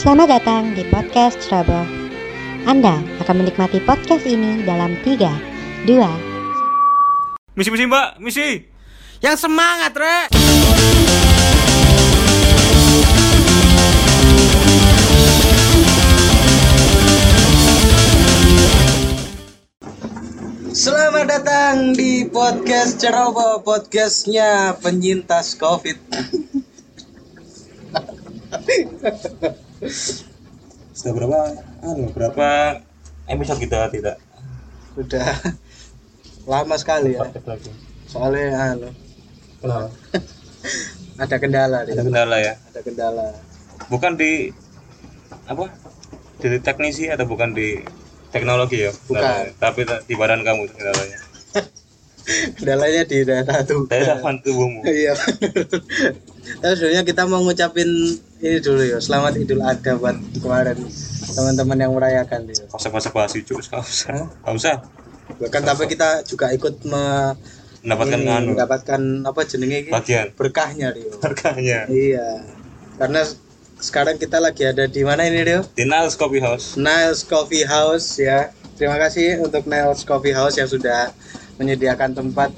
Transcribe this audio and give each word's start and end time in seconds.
Selamat 0.00 0.32
datang 0.32 0.72
di 0.72 0.80
podcast 0.88 1.36
Trouble. 1.44 1.84
Anda 2.64 3.04
akan 3.20 3.44
menikmati 3.44 3.84
podcast 3.84 4.24
ini 4.24 4.64
dalam 4.64 4.96
3, 5.04 5.28
2, 5.84 7.52
Misi 7.52 7.68
misi 7.68 7.84
mbak, 7.84 8.16
misi. 8.16 8.64
Yang 9.20 9.44
semangat, 9.44 9.92
Rek. 9.92 10.32
Selamat 20.72 21.28
datang 21.28 21.92
di 21.92 22.24
podcast 22.24 23.04
Ceroboh, 23.04 23.60
podcastnya 23.60 24.80
penyintas 24.80 25.52
COVID. 25.60 26.00
Sudah 30.92 31.12
berapa? 31.16 31.38
Anu, 31.80 32.12
berapa 32.12 32.48
episode 33.24 33.60
kita 33.64 33.88
tidak? 33.88 34.20
Udah 35.00 35.32
lama 36.44 36.76
sekali 36.76 37.16
ya. 37.16 37.24
Soalnya 38.04 38.76
anu, 38.76 38.92
Kenapa? 39.64 39.88
ada 41.24 41.36
kendala. 41.40 41.78
Ada 41.88 42.04
kendala 42.04 42.36
ya. 42.36 42.54
Ada 42.72 42.80
kendala. 42.84 43.26
Bukan 43.88 44.20
di 44.20 44.52
apa? 45.48 45.72
Di 46.40 46.60
teknisi 46.60 47.08
atau 47.08 47.24
bukan 47.24 47.56
di 47.56 47.80
teknologi 48.28 48.84
ya? 48.84 48.92
Bukan. 49.08 49.16
Kendalanya. 49.16 49.52
Tapi 49.56 49.80
di 50.04 50.14
badan 50.16 50.44
kamu 50.44 50.68
kendalanya. 50.76 51.18
Kendalanya 52.60 53.02
di 53.08 53.18
daerah 53.24 53.64
tuh. 53.64 53.88
Daerah 53.88 54.20
tubuhmu. 54.20 54.84
Iya. 54.84 55.16
Tapi 56.60 56.74
sebenarnya 56.76 57.02
kita 57.08 57.24
mau 57.24 57.40
ngucapin 57.40 57.88
ini 58.40 58.58
dulu 58.58 58.82
ya. 58.82 58.98
Selamat 58.98 59.36
Idul 59.36 59.60
Adha 59.60 60.00
buat 60.00 60.16
kemarin 60.40 60.76
teman-teman 61.36 61.76
yang 61.76 61.92
merayakan 61.92 62.48
ya. 62.48 62.64
Masa-masa 62.72 63.12
basi 63.12 63.44
cuk, 63.44 63.60
nggak 63.60 63.84
usah. 63.84 64.16
Nggak 64.42 64.54
usah. 64.56 64.74
Bahkan 65.36 65.62
tapi 65.62 65.84
kita 65.86 66.24
juga 66.26 66.50
ikut 66.50 66.82
me, 66.88 67.36
Mendapatkan 67.80 68.20
ini, 68.20 68.28
anu 68.28 68.48
mendapatkan 68.52 69.00
apa 69.24 69.40
jenenge 69.48 69.88
iki? 69.88 69.90
bagian 69.92 70.26
berkahnya 70.36 70.92
Rio. 70.92 71.16
harganya. 71.24 71.88
Iya. 71.88 72.44
Karena 73.00 73.24
sekarang 73.80 74.20
kita 74.20 74.36
lagi 74.36 74.68
ada 74.68 74.84
di 74.84 75.00
mana 75.04 75.24
ini 75.24 75.40
Rio? 75.44 75.60
Di 75.76 75.84
Niles 75.88 76.16
Coffee 76.16 76.44
House. 76.44 76.76
Niles 76.76 77.24
Coffee 77.24 77.64
House 77.64 78.20
ya. 78.20 78.52
Terima 78.76 78.96
kasih 78.96 79.40
untuk 79.44 79.68
Niles 79.68 80.04
Coffee 80.04 80.32
House 80.36 80.56
yang 80.56 80.68
sudah 80.68 81.12
menyediakan 81.60 82.16
tempat. 82.16 82.52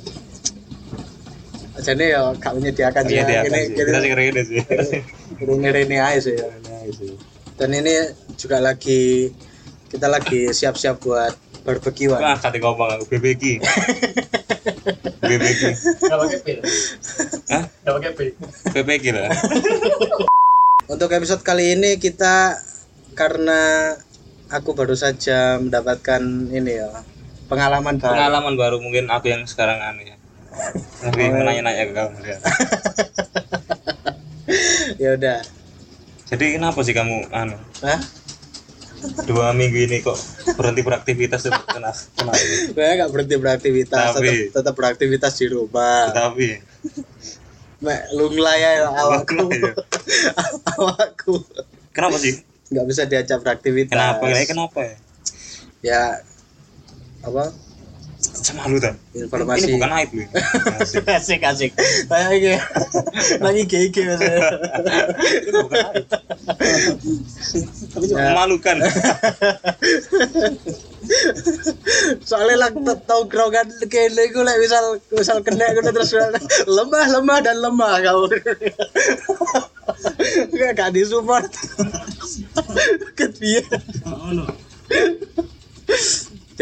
Jadi 1.83 2.15
ya 2.15 2.31
gak 2.39 2.55
menyediakan 2.55 3.03
sih 3.11 3.17
ya. 3.19 3.27
Menyediakan 3.27 3.51
Ini 3.51 4.43
sih. 4.47 4.63
Kita 4.63 4.85
sih 4.87 5.03
keren 5.43 5.59
sih. 5.59 5.71
ini 5.71 5.81
ini 5.85 5.97
aja 5.99 6.21
sih 6.23 6.35
ya. 6.39 6.47
Dan 7.59 7.71
ini 7.75 7.95
juga 8.39 8.59
lagi 8.63 9.31
kita 9.93 10.09
lagi 10.09 10.49
siap-siap 10.51 11.03
buat 11.05 11.35
barbekyuan. 11.63 12.19
Wah, 12.19 12.39
kata 12.39 12.59
ngomong 12.59 12.99
aku 12.99 13.05
BBQ. 13.13 13.61
BBQ. 15.23 15.63
Gak 16.11 16.19
pakai 16.19 16.39
pil. 16.43 16.59
Hah? 17.53 17.65
Gak 17.69 17.93
pakai 18.01 18.11
pil. 18.17 18.29
BBQ 18.73 19.05
lah. 19.15 19.31
Untuk 20.93 21.09
episode 21.15 21.45
kali 21.47 21.79
ini 21.79 21.97
kita 21.97 22.59
karena 23.15 23.95
aku 24.51 24.75
baru 24.75 24.97
saja 24.99 25.57
mendapatkan 25.61 26.21
ini 26.51 26.73
ya 26.83 26.91
pengalaman 27.47 27.97
baru. 28.01 28.13
Pengalaman 28.17 28.55
baru 28.59 28.77
mungkin 28.83 29.09
aku 29.09 29.31
yang 29.31 29.47
sekarang 29.47 29.79
aneh 29.81 30.13
ya. 30.13 30.17
Lebih 31.09 31.27
Oh, 31.33 31.37
menanya-nanya 31.41 31.85
ke 31.89 31.95
kamu 31.97 32.19
ya. 32.27 32.39
ya 35.03 35.19
udah. 35.19 35.39
Jadi 36.31 36.45
kenapa 36.57 36.79
sih 36.87 36.95
kamu 36.95 37.29
anu 37.35 37.59
Hah? 37.83 37.99
dua 39.27 39.51
minggu 39.51 39.83
ini 39.83 39.99
kok 39.99 40.15
berhenti 40.55 40.87
beraktivitas 40.87 41.43
tuh 41.43 41.51
kena 41.67 41.91
kena 41.91 42.33
ini. 42.39 42.55
Saya 42.79 42.93
nggak 43.03 43.11
berhenti 43.11 43.35
beraktivitas, 43.35 44.15
Tapi- 44.15 44.31
tetap, 44.31 44.63
tetap 44.63 44.75
beraktivitas 44.79 45.33
di 45.43 45.47
rumah. 45.51 46.15
Tapi 46.15 46.63
Mek 47.83 48.15
lunglai 48.15 48.63
ya 48.63 48.87
awakku. 48.95 49.51
Ya? 49.51 49.75
awakku 50.79 51.43
kenapa 51.91 52.15
sih? 52.23 52.39
nggak 52.71 52.87
bisa 52.87 53.03
diajak 53.11 53.43
beraktivitas. 53.43 53.91
Kenapa? 53.91 54.25
Kenapa 54.47 54.81
ya? 54.87 54.97
Ya 55.83 56.03
apa? 57.27 57.51
Sama 58.43 58.67
lu 58.67 58.83
kan? 58.83 58.99
Informasi. 59.15 59.71
Ini 59.71 59.79
bukan 59.79 59.93
aib 60.03 60.11
lu. 60.19 60.23
Asik. 60.83 61.07
asik 61.07 61.41
asik. 61.47 61.71
Kayak 62.11 62.31
iki. 62.35 62.55
Lagi 63.39 63.63
maksudnya. 64.03 64.41
Ini 65.47 65.51
bukan 65.63 65.79
aib. 65.95 66.05
Tapi 67.93 68.05
cuma 68.11 68.19
Ya. 68.19 68.29
memalukan. 68.35 68.77
Soalnya 72.23 72.67
lah 72.67 72.71
tau 73.07 73.27
grogan 73.31 73.67
kene 73.87 74.23
iku 74.27 74.43
lek 74.43 74.59
misal 74.59 74.99
misal 75.15 75.39
kena 75.43 75.71
ngono 75.75 75.91
terus 75.95 76.15
lemah 76.67 77.07
lemah 77.11 77.39
dan 77.43 77.57
lemah 77.63 77.95
kau. 78.03 78.27
Gak 80.77 80.91
disupport. 80.95 81.47
Kepiye. 83.15 83.63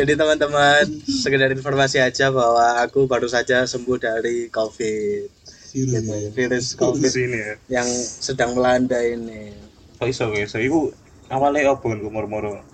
Jadi 0.01 0.17
teman-teman, 0.17 0.85
sekedar 1.05 1.53
informasi 1.53 2.01
aja 2.01 2.33
bahwa 2.33 2.81
aku 2.81 3.05
baru 3.05 3.29
saja 3.29 3.69
sembuh 3.69 4.01
dari 4.01 4.49
COVID. 4.49 5.29
Gitu, 5.71 6.01
virus 6.33 6.73
Di 6.73 6.81
COVID 6.81 7.13
sini 7.13 7.37
ya. 7.37 7.55
yang 7.69 7.85
sedang 8.01 8.57
melanda 8.57 8.97
ini. 8.97 9.53
Kok 10.01 10.09
iso 10.09 10.33
iso? 10.33 10.57
Iku 10.57 10.89
awalnya 11.29 11.71
apa 11.71 11.85
kan 11.85 12.01
moro-moro? 12.01 12.65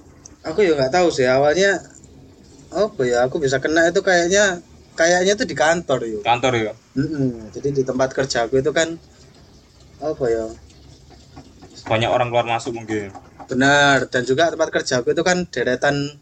Aku 0.47 0.62
ya 0.62 0.78
nggak 0.78 0.94
tahu 0.94 1.10
sih 1.10 1.26
awalnya 1.26 1.82
apa 2.70 3.03
ya 3.03 3.26
aku 3.26 3.43
bisa 3.43 3.58
kena 3.58 3.91
itu 3.91 3.98
kayaknya 4.00 4.62
kayaknya 4.94 5.34
tuh 5.34 5.44
di 5.44 5.53
kantor 5.53 6.00
yuk. 6.06 6.22
Kantor 6.22 6.53
ya. 6.54 6.72
Mm-mm. 6.94 7.50
Jadi 7.50 7.69
di 7.75 7.82
tempat 7.82 8.14
kerjaku 8.14 8.62
itu 8.62 8.70
kan 8.70 8.94
apa 9.98 10.25
ya 10.31 10.47
Banyak 11.84 12.10
orang 12.10 12.31
keluar 12.31 12.47
masuk 12.47 12.78
mungkin. 12.78 13.10
benar 13.47 14.10
dan 14.10 14.26
juga 14.26 14.50
tempat 14.50 14.70
kerjaku 14.72 15.14
itu 15.14 15.22
kan 15.22 15.47
deretan 15.47 16.16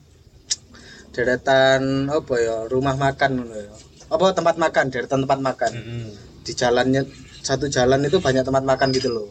deretan 1.14 2.10
apa 2.10 2.34
ya 2.42 2.56
rumah 2.66 2.98
makan 2.98 3.30
ngono 3.38 3.54
ya. 3.54 3.72
Apa 4.10 4.34
tempat 4.34 4.58
makan 4.58 4.90
deretan 4.90 5.22
tempat 5.22 5.40
makan 5.40 5.70
Mm-mm. 5.72 6.08
di 6.42 6.52
jalannya 6.52 7.06
satu 7.40 7.70
jalan 7.70 8.02
itu 8.04 8.18
banyak 8.18 8.42
tempat 8.42 8.64
makan 8.66 8.90
gitu 8.90 9.14
loh. 9.14 9.30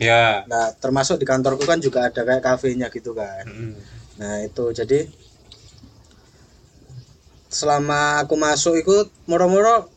Ya. 0.00 0.42
Nah 0.48 0.72
termasuk 0.80 1.20
di 1.20 1.28
kantorku 1.28 1.68
kan 1.68 1.78
juga 1.78 2.08
ada 2.08 2.24
kayak 2.24 2.42
kafenya 2.42 2.88
gitu 2.88 3.12
kan. 3.12 3.44
Mm-mm. 3.44 3.76
Nah 4.16 4.40
itu 4.42 4.72
jadi 4.72 5.04
selama 7.52 8.24
aku 8.24 8.34
masuk 8.36 8.74
itu 8.80 9.08
moro-moro 9.30 9.88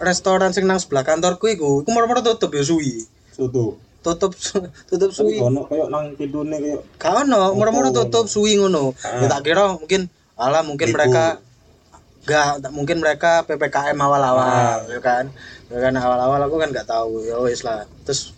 restoran 0.00 0.50
sing 0.56 0.64
nang 0.64 0.80
sebelah 0.80 1.04
kantorku 1.04 1.50
iku, 1.50 1.82
iku 1.84 1.90
moro-moro 1.92 2.24
tutup 2.24 2.50
ya 2.54 2.64
suwi. 2.64 3.04
Soto. 3.32 3.76
Tutup 4.02 4.34
tutup 4.90 5.10
suwi. 5.14 5.38
ono 5.38 5.62
kayak 5.68 5.86
nang 5.92 6.16
kidune 6.18 6.56
kayak 6.58 6.80
Gak 6.98 7.12
ono, 7.26 7.54
moro-moro 7.54 7.94
tutup 7.94 8.26
suwi 8.26 8.58
ngono. 8.58 8.96
Ya 8.98 9.26
tak 9.28 9.46
kira 9.46 9.76
mungkin 9.78 10.08
ala 10.48 10.60
mungkin 10.66 10.90
Libur. 10.90 10.98
mereka 10.98 11.26
Enggak, 12.22 12.70
mungkin 12.70 13.02
mereka 13.02 13.42
PPKM 13.50 13.98
awal-awal, 13.98 14.86
ya 14.86 15.02
kan. 15.02 15.26
Ya 15.66 15.82
kan 15.82 15.90
awal-awal 15.98 16.38
aku 16.46 16.54
kan 16.54 16.70
nggak 16.70 16.86
tahu, 16.86 17.26
ya 17.26 17.34
wis 17.42 17.66
lah. 17.66 17.82
Terus 18.06 18.30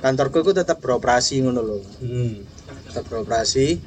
kantorku 0.00 0.40
itu 0.40 0.56
tetap 0.56 0.80
beroperasi 0.80 1.44
ngono 1.44 1.60
loh. 1.60 1.82
hmm. 2.00 2.44
tetap 2.88 3.04
beroperasi 3.12 3.80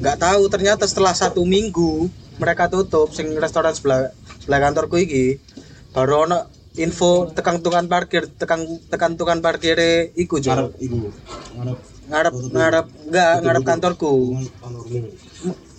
nggak 0.00 0.18
tahu 0.20 0.42
ternyata 0.52 0.84
setelah 0.84 1.12
satu 1.16 1.44
minggu 1.44 2.08
mereka 2.40 2.68
tutup 2.68 3.12
sing 3.12 3.32
restoran 3.36 3.72
sebelah 3.72 4.12
sebelah 4.40 4.60
kantorku 4.60 4.96
iki 5.00 5.40
baru 5.92 6.28
ono 6.28 6.38
info 6.76 7.28
tekan 7.32 7.60
tukang 7.60 7.88
parkir 7.90 8.28
tekan 8.28 8.64
tekan 8.88 9.16
tukang 9.16 9.40
parkir 9.44 9.76
iku 10.16 10.40
jo 10.40 10.72
iku. 10.80 11.10
Ngarep 12.10 12.34
ngarep 12.34 12.50
ngarep 12.50 12.86
enggak 13.06 13.32
ngarep 13.46 13.62
kantorku. 13.62 14.12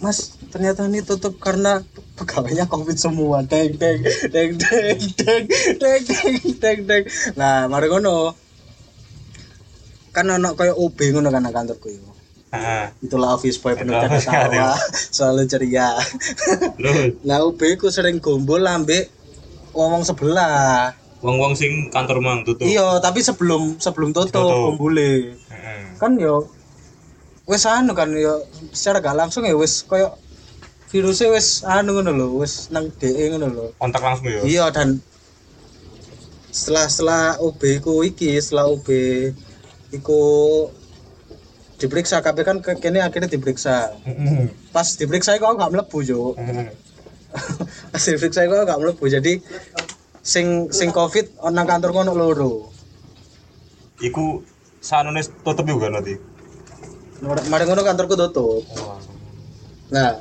mas 0.01 0.33
ternyata 0.49 0.89
ini 0.89 1.05
tutup 1.05 1.37
karena 1.37 1.83
pegawainya 2.15 2.65
covid 2.65 2.95
semua. 2.95 3.43
Deng 3.43 3.75
deng 3.75 3.99
deng 4.31 4.55
deng 4.55 4.97
deng 5.19 5.43
deng 5.77 6.01
deng 6.07 6.33
deng 6.57 6.79
deng 6.87 7.03
nah 7.35 7.67
mari 7.67 7.91
ngono. 7.91 8.31
Kan 10.11 10.27
ono 10.27 10.55
koyo 10.55 10.75
OB 10.75 10.97
ngono 11.13 11.27
kan 11.29 11.43
kantorku 11.51 11.91
yo. 11.91 12.07
Ah. 12.51 12.91
itulah 12.99 13.31
office 13.31 13.55
boy 13.63 13.79
penuh 13.79 13.95
canda 13.95 14.19
boy, 14.19 14.27
tawa 14.27 14.75
selalu 15.15 15.47
ceria. 15.47 15.95
Nah 17.23 17.47
UB 17.47 17.79
ku 17.79 17.87
sering 17.87 18.19
gombol 18.19 18.67
ambek 18.67 19.07
ngomong 19.71 20.03
sebelah. 20.03 20.91
Wong-wong 21.23 21.55
sing 21.55 21.87
kantor 21.87 22.19
mang 22.19 22.43
tutup. 22.43 22.67
iya 22.67 22.99
tapi 22.99 23.23
sebelum 23.23 23.79
sebelum 23.79 24.11
tutup 24.11 24.35
Tutup. 24.35 24.75
gombole. 24.75 25.31
Heeh. 25.47 25.90
Kan 26.01 26.18
yo 26.18 26.50
wis 27.45 27.69
anu 27.69 27.94
kan 27.94 28.09
yo 28.09 28.42
secara 28.74 28.98
gak 29.06 29.18
langsung 29.21 29.45
ya 29.45 29.53
wis 29.53 29.86
koyo 29.86 30.18
virusnya 30.89 31.30
wis 31.30 31.62
anu 31.62 31.94
ngono 31.94 32.12
lho 32.18 32.27
wis 32.42 32.74
nang 32.74 32.89
DE 32.98 33.30
ngono 33.30 33.48
lho. 33.53 33.65
Kontak 33.77 34.01
langsung 34.01 34.25
ya. 34.25 34.42
iya 34.42 34.65
dan 34.74 34.98
setelah 36.51 36.89
setelah 36.89 37.24
OB 37.39 37.62
ku 37.86 38.01
iki 38.01 38.36
setelah 38.42 38.65
OB 38.74 38.88
iku 39.95 40.21
diperiksa 41.80 42.19
kabeh 42.25 42.44
kan 42.44 42.57
ke 42.65 42.75
kene 42.81 43.06
akhirnya 43.06 43.30
diperiksa. 43.30 43.94
Pas 44.74 44.88
diperiksa 44.98 45.38
iku 45.38 45.53
aku 45.53 45.62
gak 45.62 45.74
mlebu 45.77 45.98
Heeh. 46.01 46.74
pas 47.94 48.03
diperiksa 48.03 48.50
aku 48.50 48.65
gak 48.68 48.81
mlebu 48.81 49.06
jadi 49.06 49.38
sing 50.25 50.69
sing 50.74 50.89
covid 50.89 51.30
nang 51.53 51.69
kantor 51.69 51.94
kono 51.94 52.12
loro. 52.18 52.74
Iku 54.01 54.44
sanune 54.81 55.21
tutup 55.39 55.63
juga 55.63 55.87
nanti. 55.87 56.17
mari 57.21 57.63
ngono 57.63 57.85
kantorku 57.85 58.17
tutup 58.17 58.65
nah 59.87 60.17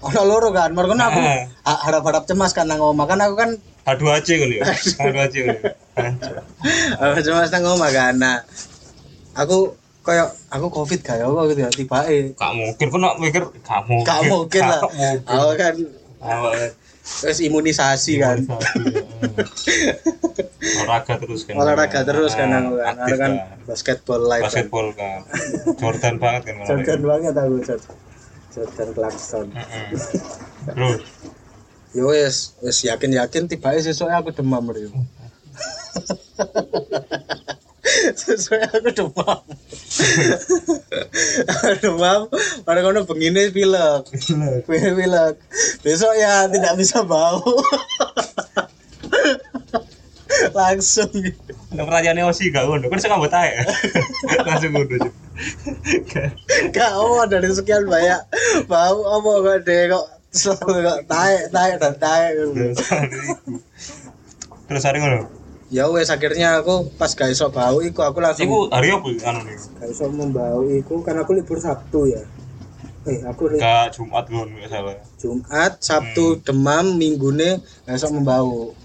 ono 0.00 0.20
loro 0.24 0.48
kan 0.48 0.72
mari 0.72 0.88
ngono 0.88 1.04
aku 1.04 1.20
ha- 1.62 1.80
harap-harap 1.84 2.24
cemas 2.24 2.50
kan 2.50 2.64
nang 2.64 2.80
omah 2.80 3.04
kan 3.04 3.20
aku 3.20 3.36
kan 3.36 3.50
H2AC 3.82 4.28
ngono 4.38 4.54
ya. 4.56 4.64
H2AC 4.64 5.34
ngono. 5.42 5.60
ya. 5.60 5.72
harap 6.98 7.20
cemas 7.20 7.52
nang 7.52 7.68
omah 7.68 7.90
kan 7.90 8.16
nah 8.16 8.40
aku 9.36 9.76
koyo 10.00 10.24
aku 10.48 10.66
covid 10.72 10.98
gak 10.98 11.20
ya 11.20 11.28
aku 11.28 11.52
gitu 11.52 11.60
ya 11.62 11.70
tiba 11.70 12.00
Gak 12.32 12.52
mungkin 12.56 12.86
kok 12.88 12.98
nak 12.98 13.14
mikir 13.20 13.42
gak 13.60 13.80
mungkin. 13.84 14.08
gak 14.08 14.20
mungkin 14.24 14.62
lah 14.64 14.80
aku 15.22 15.52
kan 15.54 15.74
terus 17.02 17.38
imunisasi 17.42 18.22
kan. 18.22 18.38
Olahraga 20.82 21.14
terus 21.18 21.42
kan. 21.42 21.54
Olahraga 21.58 22.00
terus 22.06 22.32
kan 22.38 22.48
aku 22.54 22.78
kan. 22.78 22.94
Aktif 22.94 23.14
aku 23.14 23.18
kan 23.18 23.32
kan. 23.34 23.58
basketball 23.66 24.22
live 24.22 24.42
kan. 24.42 24.50
Basketball 24.50 24.88
kan. 24.94 25.20
Jordan 25.82 26.14
banget 26.22 26.42
kan 26.46 26.54
Jordan 26.62 27.00
banget 27.02 27.34
aku 27.34 27.56
Jordan 27.66 27.96
Jordan 28.52 28.88
Clarkson. 28.94 29.46
Terus 30.62 31.00
yo 31.92 32.08
wes 32.08 32.56
wes 32.64 32.78
yakin 32.88 33.20
yakin 33.20 33.44
tiba 33.50 33.76
sesuk 33.76 34.08
aku 34.08 34.32
demam 34.32 34.64
Rio 34.72 34.88
sesuai 38.16 38.68
aku 38.70 38.90
demam. 38.94 39.42
Demam 41.82 42.20
pada 42.64 42.80
kono 42.80 43.04
begini 43.04 43.50
pilek. 43.52 44.08
Pilek. 44.66 44.66
Pilek. 44.68 45.34
Besok 45.82 46.12
ya 46.16 46.46
tidak 46.48 46.74
bisa 46.78 47.04
bau. 47.04 47.42
Langsung. 50.56 51.12
Nek 51.72 51.84
pertanyaannya 51.88 52.24
Osi 52.28 52.52
gak 52.52 52.68
ngono, 52.68 52.88
kan 52.88 53.00
saya 53.00 53.16
ngambut 53.16 53.32
ae. 53.32 53.52
Langsung 54.44 54.72
ngono. 54.72 54.96
Gak 56.72 56.92
oh 56.96 57.24
dari 57.28 57.48
sekian 57.52 57.84
banyak 57.88 58.20
bau 58.68 59.04
apa 59.08 59.30
kok 59.44 59.58
deh 59.68 59.82
kok 59.92 60.06
selalu 60.32 60.88
kok 60.88 61.00
taek 61.08 61.52
taek 61.52 61.74
dan 61.76 61.94
taek. 62.00 62.32
Terus 64.68 64.84
hari 64.84 65.04
ngono. 65.04 65.41
Ya 65.72 65.88
wes 65.88 66.12
akhirnya 66.12 66.60
aku 66.60 66.92
pas 66.94 67.08
gak 67.10 67.32
iso 67.32 67.48
bau 67.48 67.80
iku 67.80 68.04
aku 68.04 68.20
langsung 68.20 68.44
Iku 68.44 68.58
hari 68.68 68.92
apa 68.92 69.08
anu 69.08 69.40
nih? 69.42 69.56
gak 69.80 69.88
iso 69.88 70.04
membau 70.12 70.68
iku 70.68 71.00
kan 71.00 71.16
aku 71.16 71.32
libur 71.32 71.56
Sabtu 71.56 72.06
ya. 72.06 72.20
Eh 73.02 73.18
aku 73.24 73.48
li- 73.48 73.58
Gak 73.58 73.96
Jumat 73.96 74.28
ngono 74.28 74.52
gak 74.60 74.70
salah. 74.70 74.96
Jumat 75.16 75.72
Sabtu 75.80 76.38
demam 76.38 76.92
minggune 76.92 77.58
gak 77.82 77.96
iso 77.96 78.12
membau. 78.12 78.76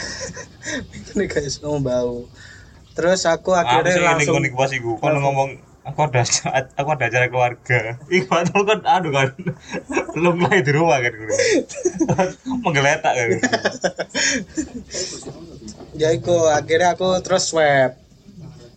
Minggune 0.90 1.24
gak 1.26 1.44
iso 1.44 1.60
membau. 1.68 2.24
Terus 2.90 3.20
aku 3.24 3.52
akhirnya 3.52 3.94
sing 3.94 4.04
langsung 4.04 4.34
ngomong 4.40 4.56
pas 4.56 4.70
iku, 4.72 4.90
kon 4.96 5.14
ngomong 5.14 5.50
aku 5.90 6.00
ada 6.06 6.22
aku 6.78 6.88
ada 6.94 7.04
acara 7.10 7.26
keluarga. 7.26 7.98
Iku 8.06 8.26
padahal 8.30 8.62
kan 8.62 8.80
aduh 8.86 9.10
kan. 9.10 9.28
Belum 10.14 10.34
mulai 10.38 10.62
di 10.62 10.72
rumah 10.72 11.02
kan 11.02 11.12
gue. 11.12 11.38
Menggeletak 12.62 13.12
kan. 13.12 13.28
ya 15.98 16.14
iku 16.14 16.48
akhirnya 16.48 16.94
aku 16.94 17.18
terus 17.20 17.50
swab 17.50 17.98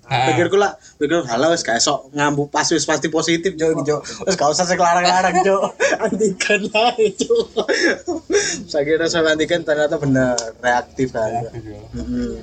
Ah. 0.04 0.28
pikirku 0.28 0.60
lah 0.60 0.76
pikir 1.00 1.24
halah 1.32 1.48
wis 1.48 1.64
gak 1.64 1.80
esok 1.80 2.12
ngambu 2.12 2.52
pas 2.52 2.68
wis 2.68 2.84
pasti 2.84 3.08
positif 3.08 3.56
jo 3.56 3.72
jo 3.88 4.04
wis 4.28 4.36
gak 4.36 4.52
usah 4.52 4.68
sing 4.68 4.76
larang-larang 4.76 5.40
jo 5.48 5.64
antigen 6.04 6.68
lah 6.76 6.92
jo 7.16 7.48
saya 8.68 8.84
kira 8.84 9.08
saya 9.08 9.32
antigen 9.32 9.64
ternyata 9.64 9.96
benar 9.96 10.36
reaktif 10.60 11.16
kan 11.16 11.48
Mm-mm. 11.96 12.36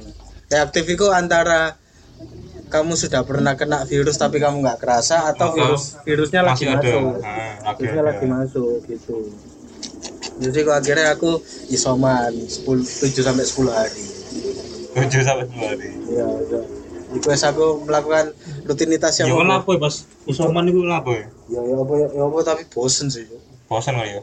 reaktif 0.48 0.88
itu 0.88 1.04
antara 1.12 1.76
kamu 2.70 2.94
sudah 2.94 3.20
pernah 3.22 3.52
kena 3.52 3.82
virus 3.82 4.14
tapi 4.14 4.38
kamu 4.38 4.62
nggak 4.62 4.78
kerasa 4.78 5.28
atau 5.28 5.50
Atau 5.50 5.58
virus 5.58 5.82
virusnya 6.00 6.40
lagi 6.40 6.64
ada. 6.64 6.78
masuk 6.78 7.02
Ah, 7.20 7.54
lagi 7.60 7.78
virusnya 7.80 8.00
ada. 8.00 8.08
lagi 8.08 8.24
masuk 8.26 8.76
gitu 8.86 9.16
jadi 10.40 10.58
kok 10.62 10.76
akhirnya 10.76 11.06
aku 11.10 11.30
isoman 11.68 12.32
10 12.32 12.64
7 12.64 13.20
sampai 13.20 13.44
10 13.44 13.68
hari 13.70 14.04
Tujuh 14.90 15.22
sampai 15.22 15.44
sepuluh 15.44 15.68
hari. 15.68 15.88
ya 16.08 16.26
udah 16.26 16.64
Iku 17.10 17.26
wes 17.26 17.42
aku 17.42 17.82
melakukan 17.84 18.30
rutinitas 18.64 19.18
Ya 19.18 19.26
yang 19.26 19.34
kan 19.36 19.50
apa? 19.52 19.54
apa 19.60 19.70
ya 19.72 19.78
pas 19.80 19.94
isoman 20.24 20.64
itu 20.64 20.80
apa 20.84 21.10
ya? 21.10 21.26
ya 21.48 21.60
ya 21.60 21.76
apa 21.76 21.92
ya, 21.96 22.06
ya 22.08 22.22
apa 22.24 22.38
tapi 22.40 22.62
bosen 22.66 23.06
sih. 23.06 23.26
Bosan 23.66 23.94
kali 23.94 24.14
ya. 24.14 24.22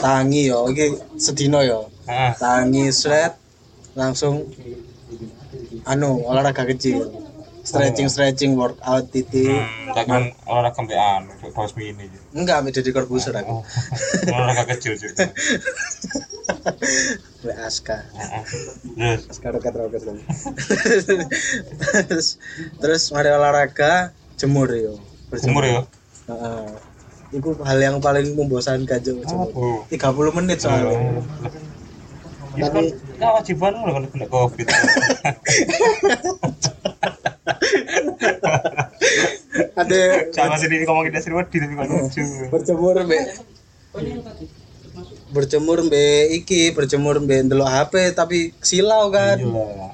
Tangi 0.00 0.42
yo 0.46 0.68
iki 0.68 0.86
sedino 1.16 1.60
yo. 1.60 1.88
Ah, 2.04 2.32
Tangi 2.34 2.88
sret 2.90 3.40
langsung 3.92 4.52
anu 5.86 6.24
olahraga 6.26 6.66
kecil. 6.68 7.08
Stretching 7.60 8.08
stretching 8.08 8.56
workout 8.56 9.12
titik. 9.12 9.44
hmm, 9.46 9.92
kan 9.92 10.32
olahraga 10.48 10.80
sampean, 10.80 11.28
bos 11.52 11.76
mini. 11.76 12.08
Enggak 12.32 12.64
ambil 12.64 12.72
jadi 12.72 12.90
korbuser 12.90 13.36
aku. 13.36 13.60
Oh, 13.60 13.62
olahraga 14.36 14.64
kecil 14.74 14.96
juga. 14.96 15.28
Mbak 17.44 17.56
Aska. 17.60 17.98
Aska 19.28 19.48
roket 19.52 19.74
roket 19.76 20.02
terus 22.08 22.40
terus 22.80 23.02
mari 23.12 23.28
olahraga 23.28 24.16
jemur 24.40 24.72
yo. 24.72 24.96
umur 25.46 25.62
ya? 25.62 25.82
Heeh. 26.32 26.64
Itu 27.30 27.54
hal 27.62 27.78
yang 27.78 27.96
paling 28.02 28.34
membosankan 28.34 28.98
jemur. 29.04 29.28
Oh. 29.28 29.84
30 29.92 30.36
menit 30.42 30.64
soalnya. 30.64 31.22
Ya 32.58 32.66
kan, 32.66 32.84
wajiban 33.20 33.74
lo 33.78 33.90
kan 33.94 34.04
kena 34.10 34.26
covid. 34.26 34.66
Ada 39.78 40.00
Sama 40.34 40.56
sini 40.58 40.82
ngomongin 40.82 41.14
dasar 41.14 41.32
wedi 41.34 41.56
tapi 41.62 41.74
kok 41.78 41.86
lucu. 41.86 42.22
berjemur 42.50 42.96
mbek 43.06 43.24
berjemur 45.30 45.78
mbek 45.86 46.42
iki 46.42 46.74
berjemur 46.74 47.22
mbek 47.22 47.46
ndelok 47.46 47.70
HP 47.70 47.94
tapi 48.18 48.50
silau 48.58 49.14
kan. 49.14 49.38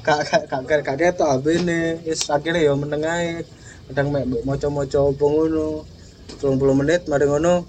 Kak 0.00 0.20
kak 0.24 0.42
kak 0.48 0.80
kak 0.80 0.96
ketok 0.96 1.28
HP 1.36 1.46
ne. 1.60 2.00
Wis 2.08 2.24
akhirnya 2.32 2.64
ya 2.64 2.72
meneng 2.72 3.04
ae. 3.04 3.44
Kadang 3.92 4.16
mek 4.16 4.24
apa 4.24 5.24
ngono. 5.28 5.84
30 6.26 6.58
menit 6.74 7.06
mari 7.06 7.24
ngono 7.24 7.62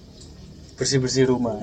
bersih-bersih 0.77 1.29
rumah 1.29 1.58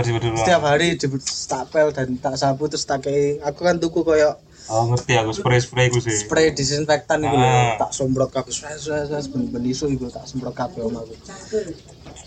Bersih 0.00 0.12
bersih 0.14 0.30
rumah. 0.30 0.40
setiap 0.40 0.62
hari 0.64 0.88
di 0.94 1.06
stapel 1.20 1.86
dan 1.90 2.08
tak 2.16 2.34
sapu 2.34 2.64
terus 2.66 2.82
tak 2.82 3.00
kei 3.02 3.36
aku 3.38 3.60
kan 3.60 3.76
tuku 3.76 4.00
koyo 4.00 4.32
Oh 4.66 4.86
ngerti 4.86 5.12
aku 5.14 5.32
spray 5.32 5.58
spray 5.58 5.86
gue 5.86 5.98
sih. 5.98 6.14
spray 6.16 6.50
disinfektan 6.50 7.20
lho 7.20 7.32
Ah. 7.32 7.74
tak 7.76 7.90
semprot 7.90 8.30
kabeh 8.30 8.48
wes 8.48 8.80
wes 8.82 9.08
wes 9.08 9.26
ben 9.26 9.42
ben 9.46 9.62
isu 9.62 9.90
iku 9.90 10.06
tak 10.06 10.24
semprot 10.24 10.52
kabeh 10.52 10.80
omahku 10.80 11.10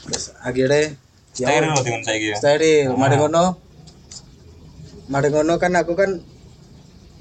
terus 0.03 0.35
akhirnya 0.39 0.93
ya 1.33 1.47
Steril 1.49 1.71
loh 1.71 1.81
dengan 1.81 2.01
saya 2.03 2.17
gitu. 2.19 2.35
steril 2.35 2.89
mari 2.93 3.15
ngono 3.15 3.57
mari 5.07 5.27
ngono 5.29 5.53
kan 5.55 5.71
aku 5.73 5.93
kan 5.93 6.11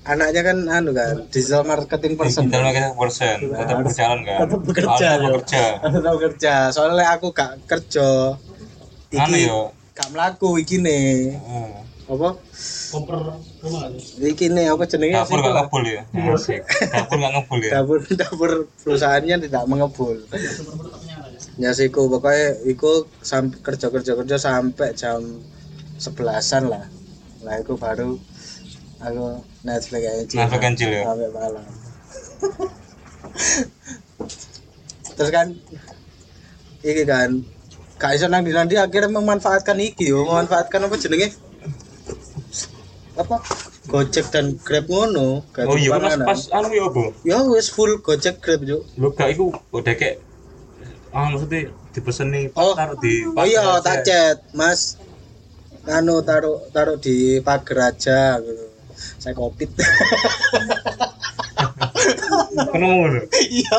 anaknya 0.05 0.43
kan 0.43 0.59
anu 0.69 0.91
kan 0.91 1.15
digital 1.31 1.63
marketing 1.63 2.13
person 2.15 2.43
Digital 2.45 2.63
marketing 2.65 2.95
persen 2.99 3.37
tetap 3.47 3.77
berjalan 3.81 4.19
kan. 4.21 4.39
tetap 4.43 4.61
bekerja 4.61 5.07
Harus 5.09 5.23
yo. 5.23 5.31
bekerja. 5.31 5.65
tetap 5.95 6.13
bekerja 6.13 6.55
soalnya 6.69 7.07
aku 7.09 7.27
gak 7.31 7.53
kerja 7.65 8.35
Anu 9.15 9.37
yo. 9.39 9.61
Gak 9.93 10.09
mlaku 10.11 10.57
iki 10.57 10.81
nih 10.81 11.37
Hmm. 11.37 11.85
apa? 12.03 12.29
Iki 14.21 14.53
nih 14.53 14.69
apa 14.69 14.85
jenenge 14.85 15.17
Dapur 15.17 15.39
sih 15.39 15.45
gak 15.45 15.55
ngebul 15.57 15.83
ya. 15.87 16.03
Asik. 16.35 16.61
Dapur 16.93 17.17
gak 17.17 17.33
ngebul 17.33 17.59
ya. 17.63 17.71
dapur 17.79 17.99
dapur 18.21 18.51
perusahaannya 18.83 19.37
tidak 19.49 19.65
mengebul. 19.65 20.17
Ya. 21.57 21.71
Siku 21.73 22.09
pokoknya 22.09 22.59
iku 22.69 23.07
sampai 23.21 23.61
kerja 23.61 23.89
kerja 23.89 24.13
kerja 24.19 24.37
sampai 24.37 24.93
jam 24.93 25.21
sebelasan 25.97 26.69
lah. 26.69 26.85
Lah 27.47 27.61
itu 27.61 27.77
baru 27.77 28.19
aku 29.01 29.27
Netflix 29.63 30.03
aja 30.05 30.37
Netflix 30.43 30.61
kancil 30.61 30.89
ya? 30.91 31.03
sampai 31.07 31.31
malam. 31.33 31.65
Terus 35.13 35.31
kan 35.31 35.47
iki 36.83 37.05
kan 37.07 37.41
gak 38.03 38.19
iso 38.19 38.27
nang 38.27 38.43
nanti 38.43 38.75
akhirnya 38.75 39.15
memanfaatkan 39.15 39.79
iki 39.79 40.11
yo 40.11 40.27
memanfaatkan 40.27 40.83
apa 40.83 40.97
jenenge 40.99 41.31
apa 43.15 43.37
Gojek 43.87 44.27
dan 44.35 44.59
Grab 44.59 44.91
ngono 44.91 45.47
gak 45.55 45.71
Oh 45.71 45.79
iya 45.79 45.95
pas 45.95 46.03
panganan. 46.03 46.27
pas 46.27 46.41
anu 46.51 46.69
ya 46.73 46.87
bu. 46.91 47.05
ya 47.23 47.39
wis 47.47 47.71
full 47.71 48.03
Gojek 48.03 48.43
Grab 48.43 48.67
yo 48.67 48.83
Lu 48.99 49.15
gak 49.15 49.31
iku 49.31 49.55
udah 49.71 49.95
kayak 49.95 50.19
ah 51.13 51.31
maksudnya 51.31 51.71
nih 52.27 52.45
Oh. 52.57 52.73
taruh 52.73 52.97
di 52.99 53.23
Oh 53.37 53.45
iya, 53.45 53.77
tak 53.85 54.01
chat, 54.03 54.41
Mas. 54.57 54.97
Anu 55.85 56.25
taruh 56.25 56.65
taruh 56.73 56.97
di 56.97 57.37
pagar 57.45 57.93
aja 57.93 58.41
gitu. 58.41 58.65
Saya 59.21 59.37
kopit. 59.37 59.69
Ngono. 62.73 63.27
iya 63.51 63.79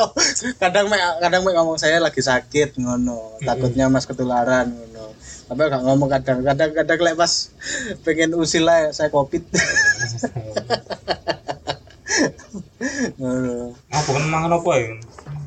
kadang 0.58 0.86
mek 0.90 1.00
kadang 1.20 1.40
mek 1.42 1.54
ngomong 1.56 1.78
saya 1.78 1.98
lagi 1.98 2.20
sakit 2.20 2.76
ngono. 2.78 3.38
Takutnya 3.40 3.88
mas 3.88 4.04
ketularan 4.04 4.70
ngono. 4.70 5.14
Tapi 5.44 5.60
gak 5.60 5.84
ngomong 5.84 6.08
kadang 6.08 6.40
kadang 6.40 6.72
kadang 6.72 7.00
lek 7.00 7.16
pas 7.16 7.32
pengen 8.02 8.32
usil 8.34 8.64
lah 8.64 8.92
saya 8.92 9.08
covid. 9.08 9.44
Ngono. 13.18 13.74
Apa 13.90 14.10
kan 14.10 14.24
mangan 14.28 14.52
apa 14.60 14.70
ya? 14.76 14.94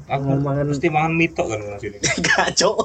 Aku 0.07 0.39
Mangan- 0.39 0.71
mesti 0.71 0.87
mangan 0.87 1.13
mitok 1.19 1.51
kan 1.51 1.59
mas 1.59 1.83
ini. 1.83 1.99
gak 2.27 2.55
cok 2.55 2.77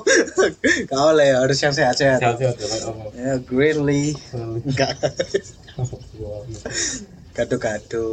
gak 0.90 1.02
oleh 1.02 1.38
harus 1.38 1.58
yang 1.60 1.70
sehat-sehat. 1.70 2.18
Sehat-sehat 2.18 2.56
ya 2.58 2.90
ya 3.14 3.32
greenly 3.38 4.18
enggak 4.66 4.90
gado-gado 7.32 8.12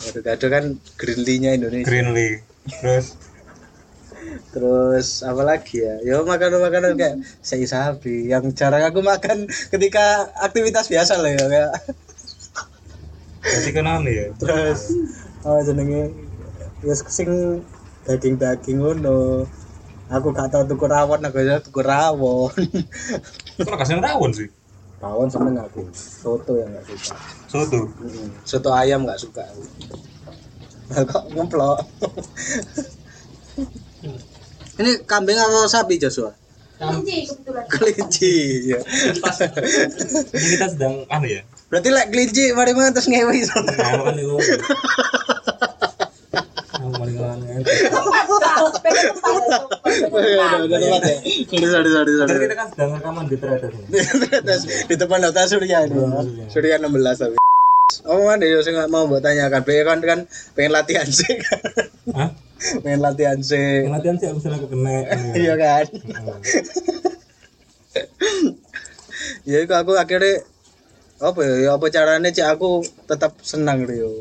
gado-gado 0.00 0.46
kan 0.50 0.64
greenly-nya 0.96 1.58
Indonesia 1.58 1.86
Greenly. 1.86 2.42
Terus 2.66 3.18
Terus 4.50 5.22
apa 5.22 5.42
lagi 5.44 5.84
ya? 5.84 6.00
Ya 6.02 6.18
makanan-makanan 6.24 6.98
kayak 6.98 7.16
sei 7.44 7.68
sapi 7.68 8.30
yang 8.30 8.50
jarang 8.56 8.82
aku 8.82 9.04
makan 9.04 9.46
ketika 9.70 10.32
aktivitas 10.40 10.88
biasa 10.90 11.20
lah 11.20 11.30
ya 11.30 11.44
kayak. 11.46 11.72
kan 13.76 13.86
aneh 13.86 14.14
ya. 14.16 14.26
Terus 14.40 14.90
oh 15.46 15.60
jenenge 15.62 16.10
ya 16.82 16.94
sing 17.06 17.62
daging-daging 18.08 18.82
ngono. 18.82 19.46
Aku 20.06 20.30
gak 20.30 20.54
tau 20.54 20.62
tuku 20.62 20.86
rawon, 20.86 21.18
aku 21.26 21.42
ya 21.42 21.58
tuku 21.58 21.82
rawon. 21.82 22.54
Kok 23.58 23.74
kasih 23.74 23.98
rawon 23.98 24.30
sih? 24.30 24.46
Rawon 25.06 25.30
seneng 25.30 25.54
aku. 25.62 25.86
Soto 25.94 26.58
yang 26.58 26.74
gak 26.74 26.84
suka. 26.90 27.14
Soto. 27.46 27.78
Mm, 28.02 28.28
Soto 28.42 28.70
ayam 28.74 29.06
gak 29.06 29.22
suka 29.22 29.46
aku. 29.46 29.62
Nah, 30.86 31.02
kok 31.06 31.24
ngeplok. 31.30 31.78
Ini 34.76 35.08
kambing 35.08 35.38
atau 35.40 35.64
sapi 35.70 35.96
Joshua? 35.96 36.34
Kelinci 36.76 37.32
kebetulan. 37.32 37.64
Kelinci. 37.72 38.36
Ya. 38.68 38.80
Ini 40.36 40.46
kita 40.58 40.66
sedang 40.76 41.08
anu 41.08 41.24
ya. 41.24 41.40
Berarti 41.72 41.88
lek 41.90 42.12
kelinci 42.12 42.52
mari 42.52 42.76
mangan 42.76 42.92
terus 42.94 43.08
ngewi. 43.08 43.42
Nah, 43.48 44.12
Sorry, 50.06 50.30
sorry, 51.66 51.90
sorry, 51.90 52.12
Tapi 52.12 52.26
sorry. 52.26 52.44
kita 52.46 52.56
kan 52.56 52.68
sedang 52.72 52.90
rekaman 52.98 53.24
di 53.26 53.36
di 54.90 54.94
depan 54.94 55.18
Dota 55.22 55.42
Surya 55.48 55.86
ini. 55.86 56.00
Surya 56.50 56.78
16 56.78 57.22
tapi. 57.22 57.36
Oh, 58.06 58.26
mana 58.26 58.42
yo 58.46 58.62
sing 58.62 58.74
mau 58.90 59.06
mbok 59.06 59.22
tanyakan. 59.22 59.62
Pengen 59.62 59.84
kan 59.86 59.98
kan 60.02 60.18
pengen 60.54 60.72
latihan 60.74 61.06
sih. 61.06 61.38
Hah? 62.14 62.30
pengen 62.82 63.00
latihan 63.02 63.38
sih. 63.42 63.86
Yang 63.86 63.94
latihan 63.94 64.16
sih 64.18 64.26
aku 64.30 64.38
sudah 64.42 64.58
kena. 64.66 64.96
Iya 65.34 65.54
kan? 65.58 65.84
ya 69.48 69.58
itu 69.62 69.72
aku 69.72 69.96
akhirnya 69.96 70.44
apa 71.16 71.40
ya, 71.40 71.54
ya 71.64 71.70
apa 71.80 71.86
caranya 71.88 72.28
cik 72.28 72.44
aku 72.44 72.84
tetap 73.08 73.40
senang 73.40 73.88
Rio 73.88 74.20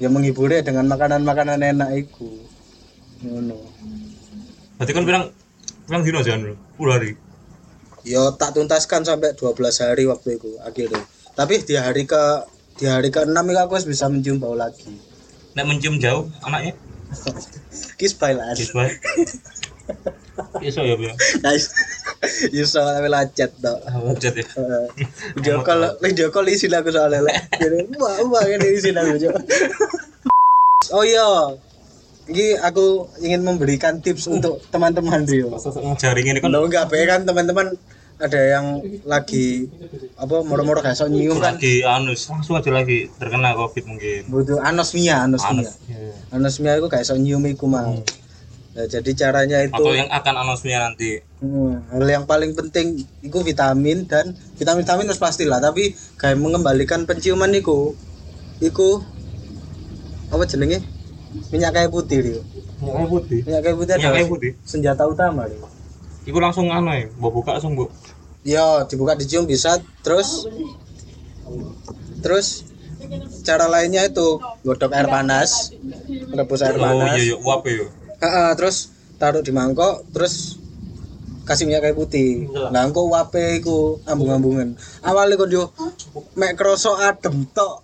ya 0.00 0.08
menghiburnya 0.08 0.64
dengan 0.64 0.88
makanan-makanan 0.88 1.60
enak 1.60 1.90
itu 1.94 2.30
ngono. 3.22 3.58
Berarti 4.78 4.92
kan 4.92 5.04
bilang 5.06 5.24
bilang 5.86 6.02
dino 6.02 6.20
jangan 6.22 6.54
puluh 6.78 6.94
hari. 6.94 7.10
ya 8.02 8.34
tak 8.34 8.58
tuntaskan 8.58 9.06
sampai 9.06 9.30
12 9.38 9.54
hari 9.62 10.10
waktu 10.10 10.34
itu 10.34 10.58
akhirnya. 10.58 11.06
Tapi 11.38 11.62
di 11.62 11.78
hari 11.78 12.02
ke 12.02 12.22
di 12.82 12.90
hari 12.90 13.14
ke 13.14 13.22
6 13.22 13.30
itu 13.30 13.60
aku 13.62 13.78
wis 13.78 13.86
bisa 13.86 14.10
mencium 14.10 14.42
bau 14.42 14.58
lagi. 14.58 14.90
Nek 15.54 15.70
mencium 15.70 16.02
jauh 16.02 16.26
anaknya. 16.42 16.74
kiss 18.02 18.18
bye 18.18 18.34
lah 18.34 18.58
Kiss 18.58 18.74
bye. 18.74 18.90
Iso 20.64 20.80
ya, 20.80 20.96
Bu. 20.96 21.10
guys 21.44 21.68
Yuso 22.56 22.80
tapi 22.80 23.08
lacet 23.10 23.50
tau 23.60 23.76
Wajat 23.82 24.34
ya. 24.38 24.44
Eh, 24.46 24.86
video 25.36 25.60
call 25.60 25.98
video 26.00 26.30
call 26.30 26.48
isi 26.48 26.70
aku 26.70 26.88
soalnya 26.88 27.20
lek 27.26 27.36
Jadi, 27.58 27.92
wah 27.98 28.16
wah 28.30 28.44
ini 28.46 28.78
isi 28.78 28.94
aku 28.94 29.28
oh 30.94 31.04
iya 31.04 31.26
ini 32.30 32.54
aku 32.60 33.10
ingin 33.18 33.42
memberikan 33.42 33.98
tips 33.98 34.30
untuk 34.30 34.62
teman-teman 34.70 35.26
Rio 35.26 35.50
ngejaring 35.58 36.26
ini 36.30 36.38
kan 36.38 36.50
Lo 36.54 36.66
enggak 36.66 36.86
be 36.90 37.02
kan 37.06 37.26
teman-teman 37.26 37.74
ada 38.22 38.38
yang 38.38 38.78
lagi 39.02 39.66
apa 40.14 40.46
moro-moro 40.46 40.78
kayak 40.78 41.10
nyium 41.10 41.42
kan 41.42 41.58
lagi 41.58 41.82
anus 41.82 42.30
langsung 42.30 42.54
aja 42.54 42.70
lagi 42.70 43.10
terkena 43.18 43.50
covid 43.58 43.82
mungkin. 43.82 44.30
butuh 44.30 44.62
anosmia 44.62 45.26
anosmia 45.26 45.66
Anus. 45.66 45.82
Iya. 45.90 46.14
anosmia 46.30 46.72
itu 46.78 46.86
kayak 46.86 47.10
nyium 47.18 47.42
iku 47.50 47.66
mah 47.66 47.98
Nah, 48.72 48.88
jadi 48.88 49.12
caranya 49.12 49.60
itu 49.68 49.76
Atau 49.76 49.92
yang 49.92 50.08
akan 50.08 50.34
anosmia 50.48 50.80
nanti. 50.80 51.20
Hmm, 51.44 51.84
hal 51.92 52.08
yang 52.08 52.24
paling 52.24 52.56
penting 52.56 53.04
itu 53.20 53.38
vitamin 53.44 54.08
dan 54.08 54.32
vitamin 54.56 54.80
vitamin 54.80 55.12
harus 55.12 55.20
pastilah 55.20 55.60
tapi 55.60 55.92
kayak 56.16 56.40
mengembalikan 56.40 57.04
penciuman 57.04 57.52
itu 57.52 57.92
itu 58.64 59.04
apa 60.32 60.48
jenenge 60.48 60.80
minyak 61.48 61.72
kayu 61.72 61.88
putih 61.88 62.18
Rio. 62.20 62.40
Minyak 62.78 62.94
kayu 62.96 63.08
putih. 63.08 63.40
minyak 63.44 63.62
kayu 63.62 63.76
putih 63.76 63.94
Minyak 63.96 64.12
kayu 64.14 64.26
putih. 64.28 64.52
senjata 64.62 65.02
utama 65.04 65.46
Rio. 65.46 65.66
Iku 66.22 66.38
langsung 66.38 66.70
anu 66.70 66.92
ya, 66.92 67.10
mau 67.18 67.28
buka 67.28 67.56
langsung 67.56 67.74
bu. 67.74 67.90
ya 68.42 68.82
dibuka 68.86 69.14
dicium 69.14 69.46
bisa 69.46 69.78
terus 70.02 70.50
terus 72.18 72.66
cara 73.42 73.66
lainnya 73.66 74.02
itu 74.02 74.38
godok 74.62 74.90
air 74.90 75.06
panas 75.06 75.70
rebus 76.30 76.62
air 76.62 76.74
Oh 76.74 76.82
panas 76.82 77.18
iya 77.18 77.22
iya, 77.22 77.36
uap 77.38 77.62
ya. 77.66 77.86
Heeh, 78.18 78.50
terus 78.54 78.90
taruh 79.14 79.42
di 79.42 79.50
mangkok 79.50 80.02
terus 80.10 80.58
kasih 81.42 81.66
minyak 81.66 81.86
kayu 81.86 81.98
putih 81.98 82.46
nah 82.70 82.82
engko 82.82 83.10
wape 83.10 83.58
iku 83.58 83.98
ambung-ambungan 84.06 84.74
awalnya 85.02 85.34
kon 85.34 85.50
yo 85.50 85.70
mek 86.34 86.54
kroso 86.54 86.94
adem 86.94 87.46
tok 87.50 87.82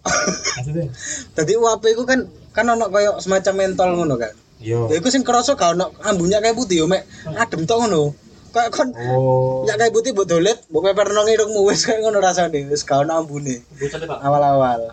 dadi 1.35 1.55
wape 1.55 1.91
iku 1.91 2.03
kan 2.03 2.27
kan 2.59 2.67
ono 2.75 2.91
koyo 2.91 3.23
semacam 3.23 3.55
mentol 3.55 3.91
ngono 3.95 4.19
kan? 4.19 4.35
Iya. 4.59 4.91
ya 4.91 4.95
iku 4.99 5.07
sing 5.15 5.23
kroso 5.23 5.55
gak 5.55 5.79
ono 5.79 5.95
ambungnya 6.03 6.43
kayu 6.43 6.59
putih 6.59 6.83
yo 6.83 6.87
mek. 6.91 7.07
Adem 7.39 7.63
tok 7.63 7.87
ngono. 7.87 8.11
Kayak 8.51 8.75
kon 8.75 8.91
Oh. 8.91 9.63
minyak 9.63 9.79
kayu 9.79 9.95
putih 9.95 10.11
mbok 10.11 10.27
dolet 10.27 10.59
mbok 10.67 10.83
peper 10.91 11.15
nang 11.15 11.31
irungmu 11.31 11.63
wis 11.71 11.87
kayak 11.87 12.03
ngono 12.03 12.19
rasane. 12.19 12.67
Wis 12.67 12.83
gak 12.83 13.07
ono 13.07 13.23
ambune. 13.23 13.63
Awal-awal. 14.11 14.91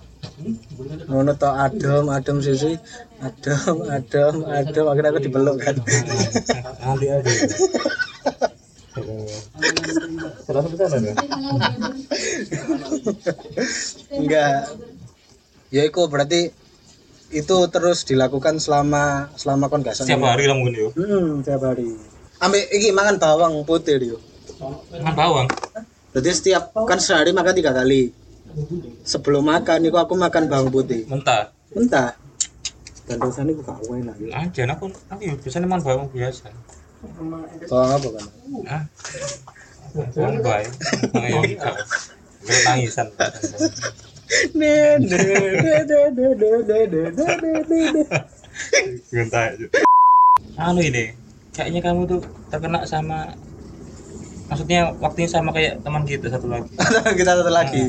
Ngono 1.10 1.34
tok 1.34 1.56
adem 1.58 2.06
adem 2.14 2.38
sisi 2.46 2.78
adem 3.26 3.76
adem 3.90 4.46
adem. 4.46 4.86
Akhirnya 4.86 5.10
aku 5.10 5.22
dipeluk 5.26 5.58
kan? 5.58 5.74
Nanti 6.86 7.06
aja. 7.10 7.26
Ya? 7.26 7.42
enggak. 14.14 14.58
Ya 15.74 15.82
itu 15.84 16.02
berarti 16.06 16.54
itu 17.36 17.58
terus 17.68 18.02
dilakukan 18.02 18.58
selama 18.58 19.28
selama 19.34 19.68
kon 19.68 19.82
gak 19.82 19.94
Setiap 19.94 20.24
hari 20.26 20.48
lah 20.48 20.56
mungkin 20.56 20.74
yo. 20.74 20.90
hmm 20.96 21.44
tiap 21.44 21.62
hari 21.62 21.92
ambek 22.38 22.64
iki 22.70 22.90
mangan 22.90 23.16
bawang 23.16 23.60
putih 23.62 24.00
yo 24.00 24.18
Makan 24.56 25.14
bawang. 25.14 25.48
berarti 26.10 26.32
setiap 26.32 26.72
kan 26.72 26.96
sehari 26.98 27.30
makan 27.30 27.52
tiga 27.52 27.72
kali 27.72 28.16
sebelum 29.04 29.44
makan 29.44 29.84
itu 29.84 29.94
aku 29.94 30.16
makan 30.16 30.48
bawang 30.48 30.70
putih 30.70 31.04
Mentah. 31.06 31.52
entah 31.72 32.16
dan 33.06 33.18
rasanya 33.20 33.52
gue 33.52 33.62
gak 33.62 33.78
enak 33.86 34.16
ya. 34.18 34.30
Aja 34.34 34.62
aku 34.72 34.86
aku 35.06 35.22
ya 35.22 35.34
biasanya 35.36 35.68
makan 35.68 35.84
bawang 35.84 36.08
biasa. 36.10 36.48
bawang 37.68 37.92
apa 37.92 38.08
kan 38.10 38.26
Ah. 38.66 38.84
Bawang 40.12 40.40
baik. 40.42 40.72
Tangisan. 42.64 43.08
Anu 50.56 50.82
ini, 50.82 51.14
kayaknya 51.54 51.82
kamu 51.84 52.02
tuh 52.10 52.22
terkena 52.50 52.88
sama 52.88 53.36
maksudnya 54.50 54.94
waktunya 55.02 55.30
sama 55.30 55.50
kayak 55.54 55.84
teman 55.86 56.08
kita 56.08 56.32
satu 56.32 56.48
lagi. 56.50 56.70
kita 57.20 57.32
satu 57.38 57.52
lagi. 57.52 57.86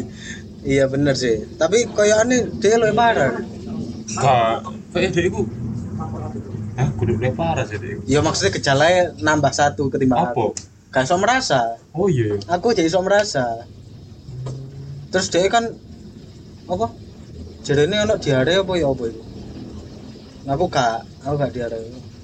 Iya 0.66 0.90
bener 0.90 1.14
sih. 1.14 1.46
Tapi 1.56 1.86
koyo 1.94 2.18
aneh 2.20 2.50
dia 2.58 2.76
lebih 2.76 2.96
parah. 2.98 3.38
Enggak, 4.06 4.56
kayak 4.92 5.10
dia 5.14 5.24
itu. 5.30 5.42
Hah, 6.76 6.88
kudu 7.00 7.16
lebih 7.16 7.32
parah 7.32 7.64
sih 7.64 7.80
dia. 7.80 7.96
ya 8.04 8.20
maksudnya 8.20 8.52
gejalanya 8.52 9.16
nambah 9.24 9.52
satu 9.56 9.88
ketimbang 9.88 10.20
Apa? 10.20 10.32
aku 10.36 10.46
gak 10.92 11.08
merasa. 11.20 11.80
Oh 11.92 12.08
iya. 12.08 12.36
aku 12.48 12.72
jadi 12.72 12.88
iso 12.88 13.00
merasa. 13.00 13.64
Terus 15.12 15.28
dia 15.32 15.48
kan 15.48 15.72
apa 16.66 16.86
jadi 17.66 17.86
ini 17.86 17.96
anak 17.98 18.18
diare 18.22 18.62
apa 18.62 18.72
ya 18.78 18.86
apa 18.90 19.02
itu 19.10 19.20
aku 20.46 20.64
gak 20.70 21.02
aku 21.26 21.34
gak 21.38 21.52
diare 21.54 21.78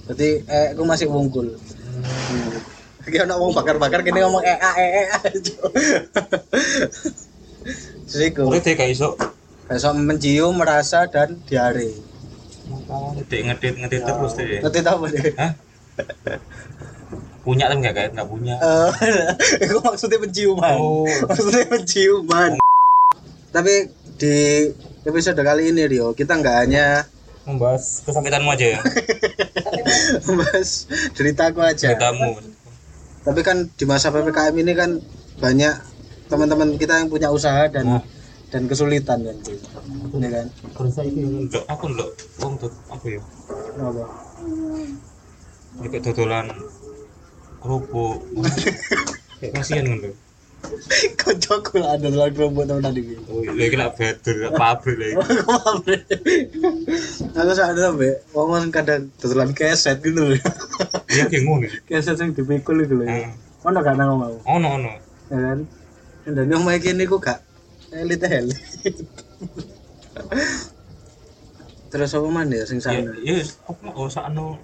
berarti 0.07 0.29
eh 0.47 0.67
aku 0.75 0.83
masih 0.87 1.07
wungkul 1.11 1.47
hmm. 1.55 2.73
Iki 3.03 3.19
ana 3.27 3.35
wong 3.35 3.51
bakar-bakar 3.51 4.07
kene 4.07 4.23
ngomong 4.23 4.47
eh 4.47 4.55
eh 4.55 4.91
eh 5.03 5.07
iku 8.31 8.47
Pokoknya 8.47 8.63
dia 8.63 8.75
kayak 8.79 8.95
iso 8.95 9.19
besok 9.67 9.95
mencium, 9.97 10.53
merasa 10.59 11.09
dan 11.09 11.41
diare. 11.49 11.97
ngedit 13.17 13.41
ngedit 13.49 13.75
ngedit 13.81 14.03
terus 14.05 14.33
deh 14.37 14.61
Nanti 14.61 14.79
tahu 14.85 15.09
deh. 15.11 15.35
Hah? 15.35 15.51
punya 17.43 17.67
tapi 17.67 17.83
nggak 17.83 17.95
kayak 17.99 18.11
nggak 18.15 18.29
punya 18.31 18.55
Eh, 18.63 19.67
itu 19.67 19.77
maksudnya 19.83 20.19
penciuman. 20.23 20.79
Oh. 20.79 21.03
Maksudnya 21.27 21.67
penciuman. 21.67 22.55
Tapi 23.51 23.91
di 24.23 24.71
episode 25.03 25.43
kali 25.43 25.75
ini 25.75 25.83
Rio, 25.91 26.15
kita 26.15 26.39
nggak 26.39 26.57
hanya 26.63 27.03
membahas 27.43 28.07
kesakitanmu 28.07 28.55
aja 28.55 28.79
ya 28.79 28.81
membahas 30.31 30.87
ceritaku 31.11 31.59
aja. 31.59 31.91
ceritamu 31.91 32.39
Tapi 33.27 33.41
kan 33.43 33.67
di 33.75 33.83
masa 33.83 34.15
PPKM 34.15 34.55
ini 34.55 34.73
kan 34.79 35.03
banyak 35.43 35.75
teman-teman 36.31 36.79
kita 36.79 37.03
yang 37.03 37.11
punya 37.11 37.35
usaha 37.35 37.67
dan 37.67 37.99
Nah. 37.99 38.03
dan 38.55 38.69
kesulitan 38.71 39.27
kan. 39.27 39.37
Ini 40.13 40.29
kan. 40.31 40.47
ini 41.03 41.51
Ndok, 41.51 41.65
aku 41.67 41.85
ndelok 41.91 42.11
wong 42.39 42.53
tuh 42.63 42.71
apa 42.95 43.07
ya 43.11 43.23
Apa? 43.75 44.05
kayak 45.83 46.03
dodolan 46.05 46.47
kerupuk 47.59 48.23
kasihan 49.57 49.99
kan 49.99 50.13
lho 50.71 50.77
Kocok 51.19 51.65
lah 51.83 51.99
ada 51.99 52.09
lagi 52.11 52.39
robot 52.39 52.65
teman 52.71 52.83
tadi 52.87 53.01
gitu. 53.03 53.23
oh 53.29 53.43
lagi 53.43 53.71
kena 53.71 53.89
betul 53.93 54.37
pabrik 54.55 54.97
lagi 54.99 55.15
Aku 57.39 57.53
sadar 57.57 57.93
be, 57.97 58.11
wong 58.37 58.71
kadang 58.71 59.11
dodolan 59.19 59.51
keset 59.57 59.99
gitu 60.05 60.33
loh. 60.33 60.39
iya 61.11 61.25
kayak 61.27 61.43
ngono 61.45 61.67
keset 61.89 62.17
yang 62.21 62.31
dipikul 62.37 62.77
itu 62.81 62.95
loh. 62.95 63.07
Hmm. 63.09 63.33
Ono 63.67 63.79
gak 63.79 63.95
nang 63.95 64.19
mau, 64.19 64.35
ono 64.47 64.69
ono 64.79 64.93
ya 65.31 65.39
kan? 65.39 65.59
Dan 66.27 66.47
yang 66.51 66.63
main 66.63 66.83
kini 66.83 67.07
kok 67.07 67.23
gak 67.23 67.39
elit 67.95 68.23
elit. 68.23 68.59
Terus 71.93 72.11
apa 72.17 72.29
mana 72.31 72.53
ya 72.57 72.65
sing 72.65 72.81
sana? 72.81 73.13
ya 73.21 73.43
apa 73.69 73.87
oh 73.93 74.09
sakno 74.09 74.57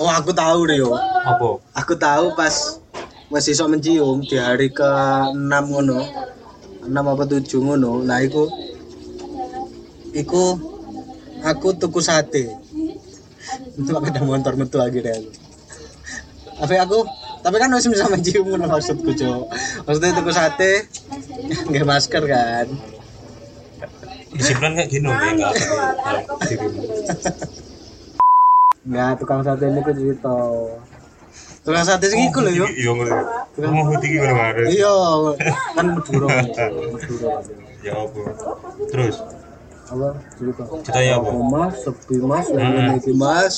Oh 0.00 0.08
aku 0.08 0.32
tahu 0.32 0.64
deh 0.66 0.80
yo. 0.80 0.96
apa 0.96 1.60
Aku 1.84 1.92
tahu 1.94 2.32
pas 2.32 2.80
masih 3.32 3.56
sok 3.56 3.72
mencium 3.72 4.20
di 4.20 4.36
hari 4.36 4.68
ke 4.68 4.84
6 5.32 5.40
ngono. 5.72 6.04
6 6.84 6.92
apa 6.92 7.24
7 7.24 7.40
ngono. 7.64 8.04
Nah 8.04 8.20
iku 8.20 8.44
iku 10.12 10.60
aku 11.40 11.72
tuku 11.80 12.04
sate. 12.04 12.52
Itu 13.80 13.96
ada 13.96 14.20
motor 14.20 14.52
metu 14.60 14.76
lagi 14.76 15.00
deh 15.00 15.16
aku. 15.16 15.32
Tapi 16.60 16.74
aku 16.76 16.98
tapi 17.42 17.56
kan 17.58 17.72
masih 17.72 17.88
bisa 17.90 18.06
mencium 18.12 18.44
ngono 18.52 18.68
maksudku, 18.68 19.16
Cok. 19.16 19.42
Maksudnya 19.88 20.12
tuku 20.12 20.30
sate 20.30 20.72
nggak 21.72 21.88
masker 21.88 22.24
kan. 22.28 22.68
disiplin 24.32 24.72
kayak 24.72 24.88
gini 24.88 25.12
kayak 25.12 25.52
nggak 28.88 29.10
tukang 29.20 29.44
sate 29.44 29.68
ini 29.68 29.84
ku 29.84 29.92
cerita. 29.92 30.36
Tukang 31.62 31.86
sate 31.86 32.10
sing 32.10 32.26
iku 32.26 32.42
lho 32.42 32.50
yo. 32.50 32.66
iya 32.74 32.90
ngerti 32.90 33.66
mau 33.70 33.94
tinggi 34.02 34.18
ngono 34.18 34.34
harus 34.34 34.66
Iya, 34.66 34.94
kan 35.78 35.86
Madura. 35.94 36.26
Madura. 36.94 37.30
ya 37.82 37.92
apa 37.98 38.20
terus 38.90 39.16
Apa 39.86 40.08
cerita? 40.38 40.62
ceritanya 40.82 41.12
apa 41.18 41.28
Aku 41.30 41.42
mas, 41.44 41.72
sepi 41.78 42.16
mas, 42.18 42.46
yang 42.50 42.98
iki 42.98 43.12
mas. 43.14 43.54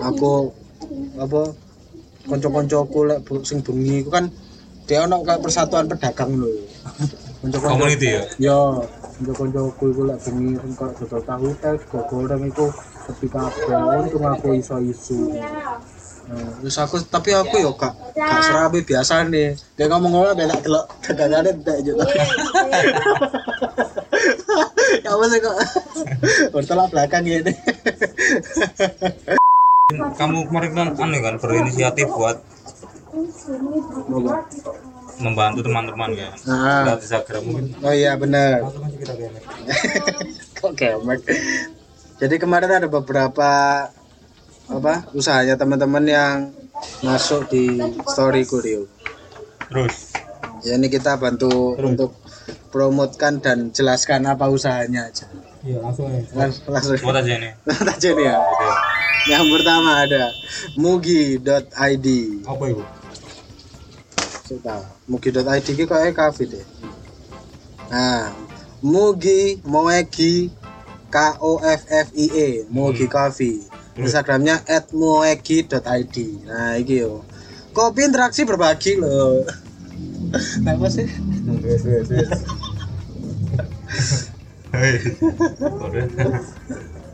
Aku 0.00 0.56
apa 1.20 1.52
konco-koncoku 2.24 3.00
lek 3.04 3.18
sing 3.44 3.60
bengi 3.60 4.00
iku 4.00 4.08
kan 4.08 4.24
dia 4.88 5.04
ono 5.04 5.20
persatuan 5.20 5.84
pedagang 5.84 6.32
lho. 6.32 6.48
Konco-konco. 7.44 7.76
community 7.76 8.08
ya 8.16 8.22
Ya, 8.40 8.58
konco-koncoku 9.20 9.84
iku 9.92 10.02
lek 10.08 10.18
bengi 10.24 10.56
sing 10.56 10.72
kok 10.72 10.96
dodol 10.96 11.20
tahu 11.28 11.48
teh 11.60 11.76
go 11.92 11.98
goreng 12.08 12.42
iku 12.48 12.72
sepi 13.04 13.28
kabeh. 13.28 13.68
Untung 14.00 14.24
aku 14.24 14.56
iso-iso. 14.56 15.28
Nah, 16.28 16.60
terus 16.60 16.76
aku 16.76 17.00
tapi 17.08 17.32
aku 17.32 17.56
yo 17.56 17.72
gak 17.72 17.96
gak 18.12 18.42
serabe 18.44 18.84
biasa 18.84 19.24
nih. 19.32 19.56
Dia 19.80 19.88
ngomong 19.88 20.12
ngomong 20.12 20.36
belak 20.36 20.60
delok 20.60 20.84
dagangane 21.00 21.56
entek 21.56 21.78
juga. 21.80 22.04
ya 25.04 25.08
apa 25.08 25.24
sih 25.32 25.40
kok? 25.40 25.56
Bertolak 26.52 26.92
belakang 26.92 27.24
gini. 27.24 27.52
kamu 29.88 30.52
kemarin 30.52 30.72
kan 30.76 30.88
aneh 31.00 31.20
kan 31.24 31.34
berinisiatif 31.40 32.12
buat 32.12 32.44
membantu 35.16 35.64
teman-teman 35.64 36.10
kan 36.12 36.32
Nah. 36.44 36.84
Lewat 36.92 37.00
Instagram 37.08 37.42
mungkin 37.48 37.64
Oh 37.80 37.94
iya 37.96 38.12
benar. 38.20 38.68
kayak 38.68 39.32
Kok 40.60 40.72
kemek. 40.76 41.20
Jadi 42.18 42.34
kemarin 42.36 42.68
ada 42.82 42.88
beberapa 42.90 43.50
apa 44.68 45.08
usahanya 45.12 45.56
teman-teman 45.56 46.04
yang 46.04 46.36
masuk 47.00 47.48
di 47.48 47.66
story 48.04 48.44
Rio. 48.44 48.84
terus 49.68 50.12
Ya 50.58 50.74
ini 50.74 50.90
kita 50.90 51.14
bantu 51.14 51.78
untuk 51.78 52.18
promotkan 52.68 53.38
dan 53.38 53.70
jelaskan 53.70 54.26
apa 54.26 54.50
usahanya 54.50 55.06
aja. 55.06 55.30
iya 55.62 55.78
langsung 55.78 56.10
Lang- 56.34 56.50
Langsung 56.66 56.98
buat 56.98 57.22
aja 57.22 57.34
nih 57.38 57.52
Lihat 57.62 57.86
aja 57.94 58.08
nih 58.10 58.26
ya. 58.26 58.36
Yang 59.28 59.44
pertama 59.54 59.90
ada 60.02 60.24
mugi.id. 60.74 62.06
apa 62.42 62.64
itu 62.66 62.82
Coba 64.48 64.74
mugi.id 65.04 65.66
ki 65.68 65.84
kok 65.84 66.00
kafe 66.10 66.44
deh. 66.48 66.64
Nah, 67.88 68.32
mugi 68.80 69.60
moegi 69.62 70.48
K 71.08 71.16
O 71.40 71.60
F 71.60 71.82
F 71.86 72.08
I 72.16 72.26
E 72.32 72.48
mugi 72.68 73.04
coffee. 73.06 73.67
Instagramnya 73.98 74.62
@moegi.id. 74.94 76.16
Nah, 76.46 76.78
iki 76.78 77.02
yo. 77.02 77.26
Kopi 77.74 78.06
interaksi 78.06 78.46
berbagi 78.46 78.98
loh. 78.98 79.42
Apa 80.70 80.86
sih? 80.86 81.06
wes 81.62 81.82
wes 81.82 82.08
wes. 82.10 82.30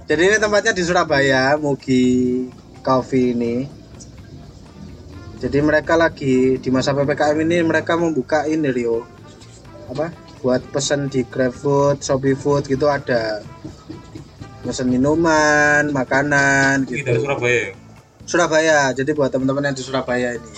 Jadi 0.04 0.22
ini 0.28 0.36
tempatnya 0.36 0.76
di 0.76 0.82
Surabaya, 0.84 1.56
Mugi 1.56 2.04
Coffee 2.84 3.32
ini. 3.32 3.64
Jadi 5.40 5.58
mereka 5.60 5.96
lagi 5.96 6.60
di 6.60 6.68
masa 6.72 6.92
PPKM 6.92 7.36
ini 7.44 7.64
mereka 7.64 7.96
membuka 7.96 8.44
ini 8.44 8.68
Rio. 8.68 9.04
Apa? 9.88 10.12
Buat 10.44 10.60
pesan 10.72 11.08
di 11.08 11.24
GrabFood, 11.24 12.04
ShopeeFood 12.04 12.68
gitu 12.68 12.88
ada. 12.88 13.40
Pesan 14.64 14.88
minuman, 14.88 15.92
makanan 15.92 16.88
Ini 16.88 17.04
dari 17.04 17.20
gitu. 17.20 17.28
Surabaya 17.28 17.58
ya? 17.60 17.72
Surabaya. 18.24 18.78
Jadi 18.96 19.10
buat 19.12 19.28
teman-teman 19.28 19.68
yang 19.68 19.76
di 19.76 19.84
Surabaya 19.84 20.28
ini. 20.40 20.50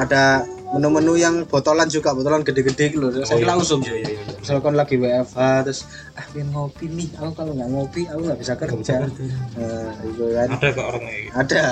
Ada 0.00 0.48
menu-menu 0.74 1.14
yang 1.14 1.44
botolan 1.46 1.86
juga, 1.86 2.16
botolan 2.16 2.40
gede-gede 2.40 2.96
gitu 2.96 3.04
loh. 3.04 3.12
Saya 3.22 3.44
iya. 3.44 3.46
langsung. 3.46 3.84
Iya, 3.84 4.00
iya, 4.00 4.10
iya. 4.16 4.34
Misalkan 4.40 4.74
lagi 4.74 4.96
WFH 4.96 5.38
terus 5.68 5.80
ah 6.16 6.24
pengen 6.32 6.50
ngopi 6.56 6.88
nih, 6.88 7.08
aku 7.20 7.30
kalau 7.36 7.52
nggak 7.52 7.70
ngopi 7.70 8.02
aku 8.08 8.20
nggak 8.26 8.40
bisa 8.40 8.52
kerja. 8.56 8.96
Nah, 9.06 9.92
itu 10.02 10.24
kan. 10.34 10.48
ada 10.50 10.68
kok 10.72 10.84
orang 10.88 11.02
kayak 11.04 11.20
gitu 11.22 11.34
ada 11.36 11.64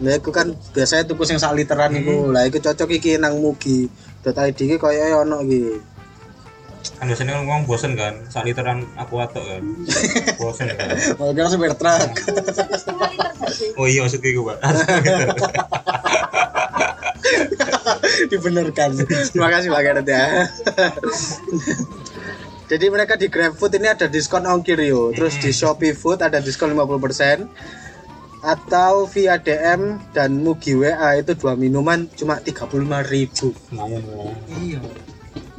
lah 0.00 0.16
aku 0.16 0.32
kan 0.32 0.56
biasanya 0.72 1.04
tuku 1.04 1.22
sing 1.28 1.36
sak 1.36 1.52
literan 1.52 1.92
iku 1.92 2.32
lah 2.32 2.48
iku 2.48 2.56
cocok 2.56 2.88
iki 2.96 3.20
nang 3.20 3.36
mugi 3.36 3.84
.id 4.24 4.56
iki 4.56 4.80
koyo 4.80 5.20
ono 5.20 5.44
iki 5.44 5.76
kan 7.00 7.08
biasanya 7.08 7.32
kan 7.36 7.40
ngomong 7.44 7.64
bosen 7.64 7.92
kan? 7.96 8.14
Saat 8.28 8.44
literan 8.44 8.84
aku 8.96 9.20
atok 9.20 9.44
kan? 9.44 9.62
Bosen 10.36 10.68
kan? 10.76 10.96
Mau 11.16 11.32
kira 11.32 11.48
supir 11.48 11.72
truk. 11.76 12.10
Oh 13.80 13.86
iya 13.88 14.04
maksudnya 14.04 14.30
gue 14.30 14.44
pak. 14.44 14.58
Dibenarkan. 18.30 18.90
Terima 19.32 19.48
kasih 19.48 19.68
Pak 19.72 19.82
Gareth 19.82 20.08
ya. 20.08 20.46
Jadi 22.70 22.86
mereka 22.86 23.18
di 23.18 23.26
GrabFood 23.26 23.82
ini 23.82 23.90
ada 23.90 24.06
diskon 24.06 24.46
ongkir 24.46 24.78
yo. 24.78 25.10
Terus 25.10 25.34
di 25.42 25.50
Shopee 25.50 25.96
Food 25.96 26.22
ada 26.22 26.38
diskon 26.38 26.70
50% 26.76 27.50
atau 28.40 29.04
via 29.04 29.36
DM 29.36 30.00
dan 30.16 30.40
Mugi 30.40 30.72
WA 30.72 31.20
itu 31.20 31.36
dua 31.36 31.58
minuman 31.58 32.08
cuma 32.16 32.40
35.000 32.40 33.12
ribu. 33.12 33.52
Lumayan 33.68 34.02
lah 34.06 34.32
iya. 34.56 34.80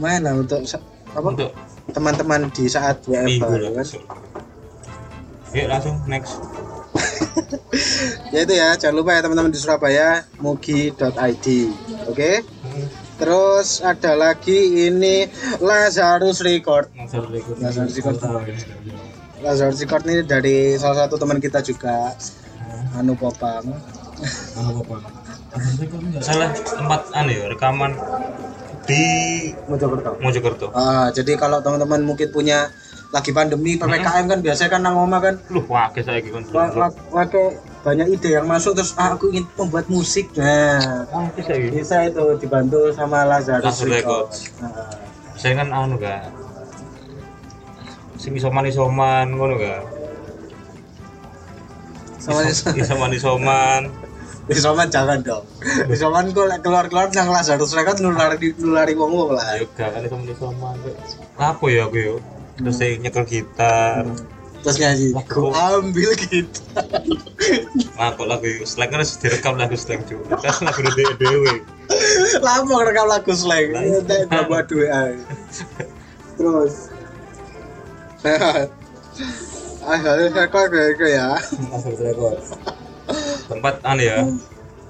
Mana 0.01 0.33
untuk 0.33 0.65
apa? 1.11 1.27
Untuk 1.27 1.51
teman-teman 1.91 2.47
di 2.53 2.65
saat 2.71 3.03
WFH 3.03 3.43
ya 3.59 3.71
kan? 3.75 3.87
yuk 5.51 5.67
langsung 5.67 5.95
next. 6.07 6.39
Ya 8.31 8.47
itu 8.47 8.53
ya 8.55 8.75
jangan 8.79 8.95
lupa 9.03 9.11
ya 9.15 9.23
teman-teman 9.23 9.51
di 9.51 9.59
Surabaya 9.59 10.23
mugi.id 10.39 11.47
oke? 12.07 12.31
Terus 13.19 13.83
ada 13.83 14.15
lagi 14.15 14.87
ini 14.87 15.27
Lazarus 15.59 16.39
Record. 16.41 16.91
Langsung 16.95 17.27
record. 17.27 17.55
Langsung 17.59 17.87
record. 17.91 18.17
Lazarus 19.43 19.77
Record 19.83 20.03
ini 20.07 20.23
dari 20.23 20.79
salah 20.79 21.05
satu 21.05 21.19
teman 21.19 21.43
kita 21.43 21.59
juga. 21.59 22.15
Anu 22.95 23.15
Popang. 23.15 23.67
Apa 24.57 24.95
salah 26.23 26.49
tempat 26.55 27.01
aneh 27.11 27.35
ya 27.43 27.45
rekaman 27.51 27.91
di 28.85 29.03
Mojokerto. 29.69 30.17
Mojokerto. 30.19 30.67
Ah, 30.73 31.13
jadi 31.13 31.37
kalau 31.37 31.61
teman-teman 31.61 32.01
mungkin 32.01 32.29
punya 32.33 32.69
lagi 33.11 33.35
pandemi 33.35 33.75
ppkm 33.75 34.25
kan 34.25 34.39
biasanya 34.39 34.69
kan 34.71 34.81
nang 34.81 34.95
omah 34.95 35.19
kan? 35.19 35.35
Lu 35.51 35.61
wakil 35.67 35.99
saya 36.01 36.23
gitu 36.23 36.39
wake 37.11 37.43
banyak 37.81 38.07
ide 38.13 38.39
yang 38.39 38.47
masuk 38.47 38.77
terus 38.77 38.95
ah, 38.95 39.13
aku 39.13 39.29
ingin 39.35 39.45
membuat 39.59 39.85
musik. 39.91 40.31
Nah 40.33 41.05
Wakil 41.11 41.43
saya 41.43 41.59
gitu. 41.59 41.73
bisa 41.75 41.95
itu 42.07 42.23
dibantu 42.39 42.93
sama 42.95 43.27
Lazarus 43.27 43.83
Records. 43.83 44.47
Nah, 44.63 44.95
Saya 45.35 45.57
kan 45.57 45.73
anu 45.73 45.97
ga. 45.97 46.29
Sing 48.15 48.37
isoman 48.37 48.69
isoman 48.69 49.27
ngono 49.33 49.57
ga. 49.57 49.81
sama 52.21 52.45
Isoman 52.77 53.11
isoman. 53.17 53.81
Isoman 54.49 54.89
jangan 54.89 55.21
dong. 55.21 55.45
Isoman 55.91 56.33
kok 56.33 56.49
keluar-keluar 56.65 57.13
nang 57.13 57.29
Lazarus 57.29 57.77
Records 57.77 58.01
nulari 58.01 58.55
nulari 58.57 58.97
wong 58.97 59.11
wong 59.13 59.29
lah. 59.37 59.45
Ayo 59.53 59.69
gak 59.77 59.93
kan 59.93 60.01
isoman 60.01 60.25
isoman. 60.33 60.75
Apa 61.37 61.65
ya 61.69 61.85
aku 61.85 61.97
yo? 62.01 62.15
Terus 62.57 62.75
saya 62.81 62.97
nyekel 62.97 63.25
gitar. 63.29 64.05
Terus 64.61 64.77
nyanyi, 64.77 65.17
ku 65.25 65.49
ambil 65.49 66.13
kita. 66.13 66.85
Aku 67.97 68.29
lagu 68.29 68.45
slang 68.61 68.93
kan 68.93 69.01
harus 69.01 69.17
direkam 69.17 69.57
lagu 69.57 69.73
slang 69.73 70.05
juga. 70.05 70.37
Kan 70.37 70.69
lagu 70.69 70.85
dewe 70.85 71.13
dewe. 71.17 71.53
Lama 72.45 72.85
rekam 72.85 73.09
lagu 73.09 73.33
slang. 73.33 73.73
Nek 73.73 74.29
gak 74.29 74.45
buat 74.45 74.69
duit 74.69 74.89
ae. 74.93 75.17
Terus. 76.37 76.93
Ah, 79.81 79.97
harus 79.97 80.29
rekor 80.29 80.69
kayak 80.69 81.09
ya. 81.09 81.29
Tempat 83.51 83.83
anu 83.83 84.01
ya. 84.01 84.17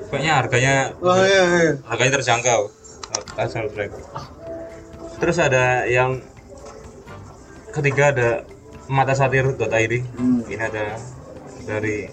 Pokoknya 0.05 0.31
harganya 0.43 0.75
Oh 1.01 1.17
iya 1.17 1.43
iya. 1.49 1.71
harganya 1.89 2.21
terjangkau. 2.21 2.69
Asal 3.41 3.65
break. 3.73 3.89
Terus 5.17 5.37
ada 5.41 5.89
yang 5.89 6.21
ketiga 7.73 8.13
ada 8.13 8.29
matasatir.id. 8.85 9.93
Hmm. 10.13 10.45
Ini 10.45 10.61
ada 10.61 10.99
dari 11.65 12.05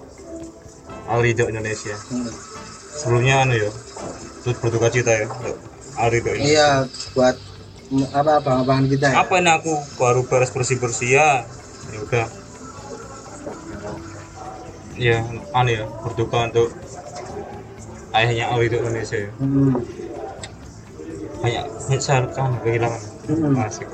Alrido 1.11 1.45
Indonesia. 1.53 1.97
Hmm. 2.09 2.33
Sebelumnya 2.97 3.45
anu 3.45 3.55
ya. 3.61 3.71
Terus 4.47 4.57
berduka 4.63 4.89
cita 4.89 5.13
ya. 5.13 5.27
Alrido 5.99 6.33
ini. 6.33 6.55
Iya, 6.55 6.87
buat 7.13 7.37
apa 8.15 8.31
abang-abangan 8.41 8.87
kita 8.89 9.07
ya. 9.11 9.17
Apa 9.25 9.41
ini 9.41 9.51
aku 9.53 9.73
baru 10.01 10.25
beres 10.25 10.53
bersih-bersih 10.55 11.19
ya. 11.19 11.29
Ya 11.93 11.99
udah. 12.05 12.27
Ya, 14.99 15.23
anu 15.55 15.71
ya, 15.71 15.87
berduka 16.03 16.51
untuk 16.51 16.75
ayahnya 18.19 18.51
Alrido 18.51 18.83
Indonesia 18.83 19.15
ya. 19.15 19.31
Hmm. 19.39 19.79
Banyak 21.39 21.65
misalkan 21.87 22.51
kehilangan. 22.67 23.03
Hmm. 23.31 23.63
Asik. 23.63 23.89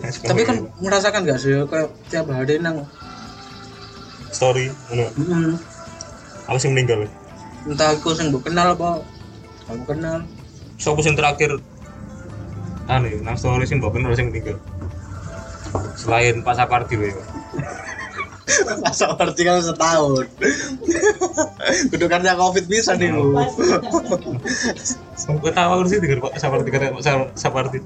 Tapi 0.00 0.40
kan 0.48 0.56
merasakan 0.80 1.28
gak 1.28 1.36
sih 1.36 1.52
kayak 1.68 1.92
tiap 2.08 2.32
hari 2.32 2.56
nang 2.56 2.88
story 4.32 4.72
ngono. 4.88 5.06
Hmm. 5.20 5.52
Aku 6.48 6.56
sing 6.56 6.72
meninggal. 6.72 7.04
entah 7.68 7.92
aku 7.92 8.16
sing 8.16 8.32
mbok 8.32 8.48
kenal 8.48 8.72
apa 8.72 9.04
kamu 9.68 9.84
kenal 9.84 10.24
Sopo 10.80 11.04
sing 11.04 11.12
terakhir 11.12 11.60
anu 12.88 13.06
ya, 13.12 13.20
nang 13.20 13.36
story 13.36 13.68
sing 13.68 13.84
mbok 13.84 14.00
kenal 14.00 14.16
sing 14.16 14.32
meninggal. 14.32 14.56
Selain 15.92 16.40
Pak 16.40 16.56
Sapardi 16.56 16.96
ya. 16.96 17.12
Masa 18.78 19.10
berarti 19.12 19.42
kan 19.42 19.58
setahun 19.58 20.26
kudukannya 21.88 22.32
covid 22.34 22.64
bisa 22.64 22.94
nih 22.94 23.10
bu 23.10 23.34
Gue 25.30 25.52
tahu 25.52 25.84
sih 25.84 25.98
dengan 25.98 26.22
Pak 26.22 26.36
Sapardi 26.36 26.68
kata 26.68 26.90
Pak 26.90 27.00
Sa- 27.00 27.30
Sapardi. 27.34 27.78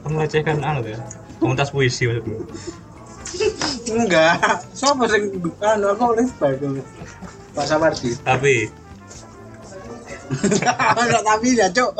Kan 0.00 0.10
melecehkan 0.10 0.58
anu 0.60 0.80
ya. 0.82 0.96
Komunitas 1.36 1.68
puisi 1.68 2.06
maksudnya. 2.06 2.40
enggak 3.90 4.38
siapa 4.70 5.04
sing 5.06 5.28
anu 5.58 5.86
aku 5.88 6.14
respect 6.14 6.62
Pak 7.52 7.64
Sapardi 7.64 8.10
Tapi 8.18 8.54
enggak 10.96 11.22
tapi 11.22 11.48
ya 11.52 11.66
cok 11.68 11.90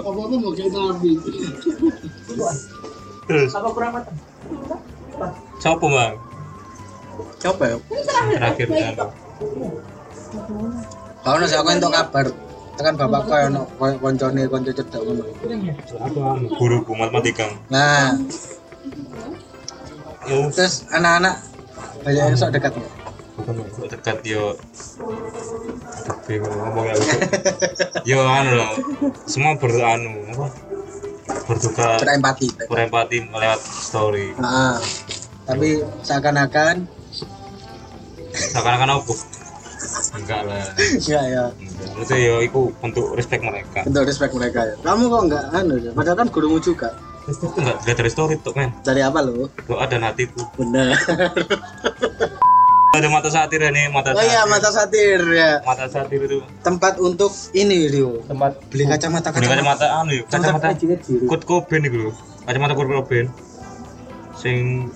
apa-apa 0.00 0.34
mau 0.36 0.52
kayak 0.52 0.68
nabi 0.68 1.16
terus 3.24 3.50
Apa 3.50 3.68
kurang 3.70 3.92
matang? 3.94 4.16
siapa 5.58 5.80
bang? 5.82 6.14
Coba 7.38 7.64
ya 7.66 7.76
Yang 7.78 8.36
terakhir. 8.36 8.66
Anu. 8.68 9.06
kalau 11.22 11.36
nasi 11.38 11.54
aku 11.56 11.70
untuk 11.70 11.92
kabar. 11.92 12.26
Tekan 12.78 12.94
bapakku 12.94 13.34
ya 13.34 13.50
ono 13.50 13.66
koyo 13.74 13.98
koncone 13.98 14.46
konco 14.46 14.70
cedek 14.70 15.00
ngono. 15.02 15.22
Aku 16.06 16.18
anu 16.22 16.46
guruku 16.54 16.92
matematika. 16.94 17.50
nah. 17.66 18.14
Terus 20.28 20.84
anak-anak 20.92 21.40
banyak 22.04 22.24
yang 22.30 22.36
sok 22.38 22.52
dekat 22.54 22.72
bukan 23.38 23.54
dekat 23.88 24.18
yo. 24.22 24.54
Bingung 26.28 26.52
ngomongnya 26.54 26.94
aku. 27.00 27.08
yo 28.04 28.20
anu 28.22 28.50
loh 28.60 28.72
semua 29.24 29.56
beranu 29.56 30.12
apa? 30.36 30.46
Berduka 31.48 31.96
berempati. 31.98 32.46
Berempati 32.68 33.16
lewat 33.26 33.60
story. 33.64 34.36
Nah, 34.36 34.76
tapi 35.48 35.80
seakan-akan 36.04 36.84
seakan-akan 38.38 38.90
aku. 39.02 39.14
Enggak 40.18 40.40
lah. 40.46 40.64
Enggak 40.78 41.24
ya. 41.26 41.44
Itu 41.98 42.14
yo 42.14 42.34
itu 42.42 42.60
untuk 42.82 43.14
respect 43.14 43.42
mereka. 43.42 43.86
Untuk 43.86 44.02
respect 44.06 44.32
mereka 44.34 44.60
ya. 44.64 44.74
Kamu 44.82 45.10
kok 45.10 45.22
enggak 45.30 45.44
anu 45.54 45.74
ya? 45.78 45.90
Padahal 45.94 46.16
kan 46.24 46.28
gurumu 46.30 46.58
juga. 46.58 46.94
Itu 47.28 47.50
enggak 47.58 47.76
enggak 47.84 47.96
dari 47.98 48.10
story 48.10 48.34
tuh 48.40 48.54
men. 48.56 48.70
Dari 48.82 49.02
apa 49.04 49.20
lo 49.22 49.50
doa 49.68 49.84
dan 49.86 50.02
hatiku 50.06 50.42
bener. 50.58 50.94
Ada 52.88 53.04
mata 53.12 53.28
satir 53.28 53.60
ya 53.60 53.70
nih 53.70 53.92
mata 53.92 54.16
oh 54.16 54.24
iya 54.24 54.42
satir. 54.42 54.50
mata 54.50 54.68
satir 54.72 55.20
ya. 55.30 55.50
Mata 55.62 55.86
satir 55.86 56.20
itu. 56.24 56.40
Tempat 56.64 56.96
untuk 56.98 57.30
ini 57.52 57.86
Rio. 57.86 58.24
Tempat 58.26 58.58
beli 58.72 58.88
kacamata 58.88 59.28
Beli 59.30 59.46
kacamata. 59.46 59.86
anu 60.02 60.10
ya 60.18 60.22
kacamata. 60.26 60.72
kacamata 60.72 61.28
Kurt 61.28 61.42
Cobain 61.44 61.84
itu 61.84 62.08
lho. 62.08 62.12
Kacamata 62.48 62.72
Kurt 62.74 62.90
Cobain. 62.90 63.26
Sing 64.34 64.88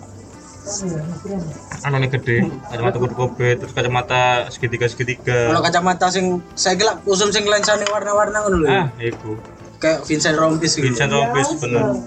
anane 1.83 2.07
gede, 2.09 2.37
kacamata 2.64 2.96
Cobain, 3.03 3.55
terus 3.57 3.72
kacamata 3.72 4.20
segitiga 4.48 4.87
segitiga. 4.87 5.51
kalau 5.51 5.61
kacamata 5.61 6.07
sing 6.09 6.27
saya 6.55 6.75
kira 6.75 6.92
usum 7.05 7.29
sing 7.29 7.42
lensane 7.44 7.83
warna-warna 7.85 8.38
ngono 8.40 8.57
lho 8.59 8.68
Ah, 8.68 8.87
iku. 8.96 9.35
kayak 9.77 10.07
Vincent 10.07 10.38
Rompis 10.38 10.79
gitu 10.79 10.87
Vincent 10.87 11.11
Rompis 11.11 11.48
bener. 11.59 11.98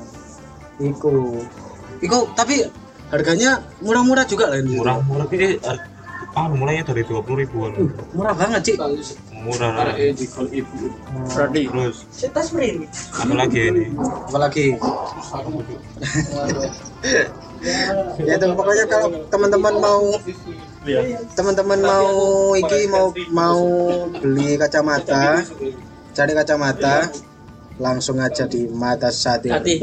iku 0.77 1.43
iku 1.99 2.31
tapi 2.31 2.63
harganya 3.07 3.51
murah-murah 3.79 4.23
juga 4.23 4.47
lah 4.49 4.57
ini 4.57 4.75
Murah-murah 4.75 5.27
ini 5.29 5.59
ah 6.33 6.47
mulainya 6.49 6.83
dari 6.85 7.03
20 7.03 7.23
ribuan. 7.37 7.71
murah 8.11 8.31
banget 8.33 8.61
sih 8.65 8.75
Murah 9.37 9.71
lah. 9.71 9.93
berarti 9.93 11.61
Terus 11.61 11.97
Kita 12.11 12.41
sprint. 12.41 12.87
apa 13.13 13.33
lagi 13.35 13.59
ini? 13.65 13.85
apalagi 14.25 14.65
ya 18.19 18.33
itu 18.35 18.45
pokoknya 18.51 18.85
kalau 18.85 19.07
teman-teman 19.27 19.73
mau 19.75 20.03
teman-teman 21.33 21.79
mau 21.81 22.09
iki 22.53 22.85
mau 22.87 23.07
mau 23.31 23.61
beli 24.13 24.55
kacamata 24.55 25.41
cari 26.13 26.31
kacamata 26.31 27.09
langsung 27.75 28.17
aja 28.17 28.45
di 28.45 28.69
matasatir.id 28.69 29.81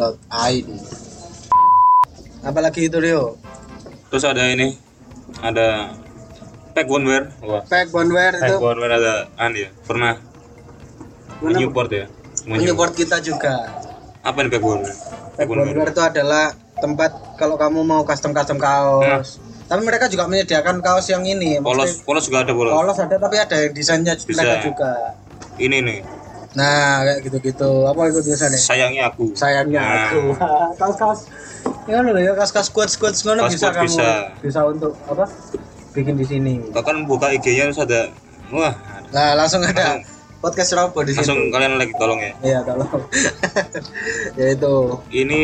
apalagi 2.42 2.88
itu 2.88 2.98
Rio 2.98 3.36
Terus 4.08 4.28
ada 4.28 4.44
ini 4.44 4.76
ada 5.40 5.96
pack 6.72 6.84
one 6.84 7.04
wear. 7.04 7.22
Wah. 7.40 7.64
pack 7.64 7.88
bonware 7.88 8.36
itu 8.36 8.44
Pack 8.44 8.60
one 8.60 8.76
wear 8.76 8.92
ada 8.92 9.14
an 9.36 9.52
ya. 9.52 9.72
Pernah 9.82 10.20
Mana- 11.40 11.56
Newport 11.56 11.88
ya. 11.88 12.06
menyupport 12.44 12.92
kita 12.92 13.24
juga 13.24 13.72
Apa 14.20 14.44
nih 14.44 14.52
pack 14.52 14.60
one 14.62 14.84
wear? 14.84 14.96
pack 15.32 15.46
bonware 15.48 15.88
itu 15.88 16.02
adalah 16.02 16.52
tempat 16.82 17.10
kalau 17.38 17.54
kamu 17.54 17.80
mau 17.80 18.02
custom 18.02 18.34
custom 18.34 18.58
kaos 18.58 19.38
tapi 19.64 19.80
mereka 19.80 20.04
juga 20.04 20.26
menyediakan 20.26 20.82
kaos 20.82 21.06
yang 21.06 21.22
ini 21.22 21.56
Polos, 21.62 22.02
polos 22.02 22.26
juga 22.26 22.42
ada 22.42 22.52
polos. 22.52 22.74
polos 22.74 22.98
ada 22.98 23.16
tapi 23.16 23.38
ada 23.38 23.56
yang 23.56 23.72
desainnya 23.72 24.12
mereka 24.18 24.56
juga. 24.60 24.90
Ini 25.54 25.78
nih, 25.80 25.98
nah 26.52 27.00
kayak 27.02 27.18
gitu-gitu. 27.24 27.70
Apa 27.84 28.08
itu 28.08 28.20
biasanya? 28.20 28.56
Sayangnya 28.56 29.02
aku. 29.08 29.32
sayangnya 29.32 29.80
Nah. 29.80 29.96
aku. 30.08 30.22
Kaos-kaos. 30.76 31.20
Ya 31.84 32.00
loh 32.00 32.16
ya 32.16 32.32
kaos-kaos 32.32 32.68
quote 32.68 32.92
quote 32.96 33.16
ngono 33.22 33.46
Kaos 33.46 33.52
bisa 33.52 33.68
quote 33.68 33.76
kamu 33.78 33.88
bisa. 33.88 34.08
bisa 34.40 34.60
untuk 34.64 34.92
apa 35.06 35.24
bikin 35.92 36.16
di 36.16 36.24
sini. 36.24 36.54
Bahkan 36.72 37.04
buka 37.04 37.30
IG-nya 37.30 37.68
terus 37.68 37.80
ada, 37.80 38.00
wah, 38.48 38.72
nah 39.08 39.36
langsung 39.36 39.60
ada 39.60 40.00
podcast 40.40 40.72
Robo 40.72 41.04
di 41.04 41.12
langsung 41.12 41.36
situ. 41.38 41.52
kalian 41.52 41.76
lagi 41.76 41.94
tolong 41.96 42.18
ya. 42.18 42.32
iya 42.42 42.58
tolong. 42.60 42.90
Ya 44.40 44.46
itu. 44.52 44.74
Ini 45.12 45.42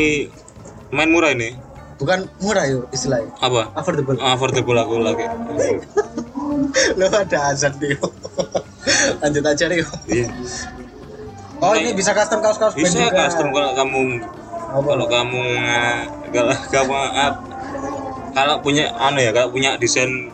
main 0.91 1.09
murah 1.09 1.31
ini. 1.31 1.53
bukan 1.97 2.31
murah 2.39 2.63
yuk 2.65 2.87
istilahnya 2.89 3.35
Apa? 3.39 3.75
affordable 3.75 4.15
Affordable 4.17 4.79
aku 4.79 4.95
lagi. 4.99 5.27
lo 6.99 7.07
ada 7.09 7.39
azan 7.49 7.75
nih 7.77 7.99
lanjut 9.21 9.45
aja 9.45 9.65
nih 9.67 9.83
Iya. 10.07 10.27
oh 11.59 11.75
ini 11.75 11.91
bisa 11.93 12.13
custom 12.13 12.39
kaos 12.39 12.57
kaos 12.57 12.73
Bisa 12.73 13.03
juga 13.03 13.27
custom 13.27 13.51
kalau 13.51 13.75
kamu 13.75 14.01
Apa? 14.69 14.87
kalau 14.87 15.07
kamu 15.07 15.43
kalau 16.31 16.55
kamu 16.71 16.95
kalau 18.31 18.55
punya 18.61 18.85
anu 18.95 19.19
ya 19.19 19.31
kalau 19.31 19.51
punya 19.51 19.75
desain 19.77 20.31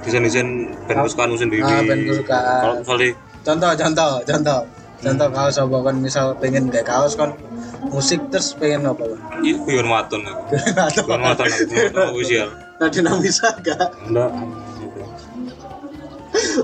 desain 0.00 0.20
desain 0.20 0.48
band 0.84 0.98
kesukaanmu 1.00 1.36
sendiri 1.36 1.62
Ah, 1.62 1.78
band 1.80 2.02
kesukaan. 2.02 2.58
kalau 2.58 2.74
misalnya 2.76 3.08
contoh 3.44 3.70
contoh 3.72 4.12
contoh 4.24 4.60
contoh 4.98 5.28
kaos 5.30 5.56
apa 5.56 5.76
kan 5.80 5.94
misal 5.96 6.26
pengen 6.34 6.66
kayak 6.66 6.84
kaos 6.84 7.14
kan 7.14 7.30
musik 7.88 8.20
terus 8.28 8.54
pengen 8.58 8.90
apa 8.90 9.04
kan 9.06 9.18
itu 9.46 9.58
atau 9.58 9.66
biar 9.66 9.86
maton. 9.86 10.20
Aku 11.46 12.14
official 12.14 12.48
Nadina 12.78 13.14
bisa 13.18 13.54
gak 13.62 13.90
enggak. 14.06 14.30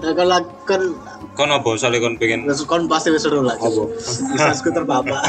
Nah, 0.03 0.12
kalau 0.14 0.38
kan 0.66 0.83
kan 1.35 1.48
apa? 1.50 1.68
Misalnya 1.74 1.98
kan 2.03 2.14
pengen 2.18 2.40
kan 2.46 2.81
pasti 2.87 3.11
wis 3.11 3.27
seru 3.27 3.42
lah 3.42 3.59
Apa? 3.59 3.83
bisa 4.35 4.55
skuter 4.55 4.87
bapak 4.87 5.22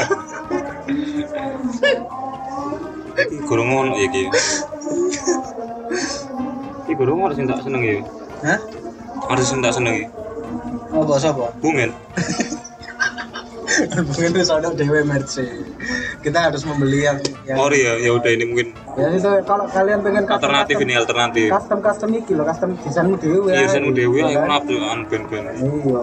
gurung 3.46 3.68
ngono 3.72 3.96
ya 3.96 4.06
iki. 4.06 4.28
Iki 6.86 6.92
gurung 6.94 7.24
harus 7.24 7.38
tak 7.40 7.60
seneng 7.64 7.82
ya. 7.82 7.96
hah? 8.44 8.58
Harus 9.32 9.48
tak 9.50 9.74
seneng 9.74 9.94
ya. 10.04 10.08
apa 10.96 11.14
siapa 11.20 11.46
Bungen. 11.60 11.90
Mungkin 13.98 14.28
itu 14.28 14.42
soalnya 14.42 14.70
dewe 14.72 15.00
mercy 15.02 15.46
kita 16.20 16.38
harus 16.42 16.62
membeli 16.62 17.02
yang 17.02 17.16
yang 17.44 17.56
Oh 17.56 17.70
iya, 17.70 17.96
ya 17.96 18.10
udah 18.12 18.28
ini 18.28 18.44
mungkin 18.44 18.68
ya 18.94 19.06
itu 19.08 19.28
kalau 19.42 19.64
kalian 19.66 20.00
pengen 20.00 20.24
custom 20.24 20.36
alternatif 20.42 20.76
ini 20.78 20.92
alternatif. 20.92 21.46
custom 21.48 21.78
custom 21.80 22.08
iki 22.12 22.32
loh 22.32 22.44
custom 22.44 22.74
desainmu 22.78 23.16
dewe 23.16 23.48
Iya, 23.48 23.66
sen 23.66 23.84
dewe 23.88 24.18
Iya 24.18 24.26
aku 24.26 24.36
kan? 24.36 24.48
nafsu 24.50 24.74
an 24.82 24.98
band-band. 25.06 25.46
iya 25.54 26.00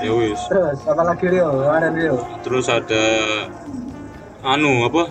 Ya 0.00 0.10
wis. 0.12 0.40
terus 0.46 0.78
apa 0.84 1.02
lagi 1.04 1.26
Rio 1.26 1.48
ada 1.68 1.88
Rio 1.90 2.16
Terus 2.40 2.66
ada 2.66 3.04
anu 4.40 4.82
apa? 4.84 5.02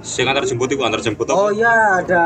Sing 0.00 0.28
antar 0.28 0.44
jemput 0.44 0.68
itu 0.68 0.82
antar 0.82 1.00
jemput 1.00 1.24
oh 1.26 1.48
apa? 1.48 1.54
iya 1.54 1.74
ada 1.98 2.22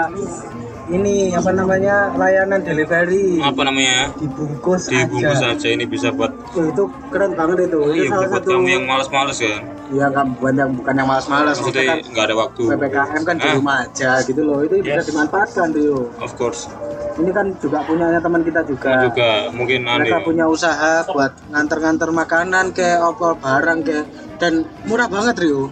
ini 0.88 1.14
apa 1.30 1.50
namanya 1.50 1.96
layanan 2.14 2.60
delivery 2.60 3.36
Apa 3.38 3.60
namanya? 3.62 4.08
dibungkus, 4.16 4.88
Dibungkus 4.88 5.36
aja 5.36 5.52
aja 5.52 5.68
ini 5.68 5.84
bisa 5.84 6.08
buat 6.08 6.32
Oh, 6.50 6.64
itu 6.64 6.82
keren 7.08 7.32
banget 7.32 7.68
itu 7.68 7.78
itu 7.92 8.02
iya 8.02 8.10
buat 8.10 8.30
satu 8.32 8.48
kamu 8.50 8.68
yang 8.70 8.84
malas-malas 8.84 9.36
kan. 9.36 9.62
ya 9.88 10.04
nggak 10.06 10.26
bukan 10.34 10.52
yang 10.54 10.70
bukan 10.74 10.94
yang 10.94 11.08
malas-malas 11.08 11.56
Maksudnya 11.56 11.84
kan 11.86 11.98
nggak 12.06 12.24
ada 12.26 12.36
waktu. 12.38 12.62
ppkm 12.66 13.22
kan 13.22 13.34
di 13.36 13.46
Ah, 13.46 13.54
rumah 13.54 13.76
aja 13.82 14.10
gitu 14.22 14.40
loh 14.42 14.58
itu 14.60 14.74
bisa 14.78 14.92
Yes. 14.94 15.06
dimanfaatkan 15.06 15.68
Rio 15.70 16.00
Of 16.18 16.32
course. 16.34 16.68
ini 17.16 17.30
kan 17.30 17.46
juga 17.58 17.82
punyanya 17.82 18.20
teman 18.20 18.40
kita 18.40 18.60
juga 18.62 18.88
Nah, 18.90 19.02
juga 19.04 19.28
mungkin 19.50 19.80
aneh. 19.82 20.06
mereka 20.06 20.18
punya 20.22 20.44
usaha 20.46 21.02
buat 21.04 21.32
nganter-nganter 21.48 22.08
makanan 22.10 22.70
ke 22.70 22.88
opol 22.98 23.34
barang 23.34 23.80
ke 23.82 23.98
dan 24.36 24.52
murah 24.84 25.06
banget 25.06 25.36
Rio 25.38 25.68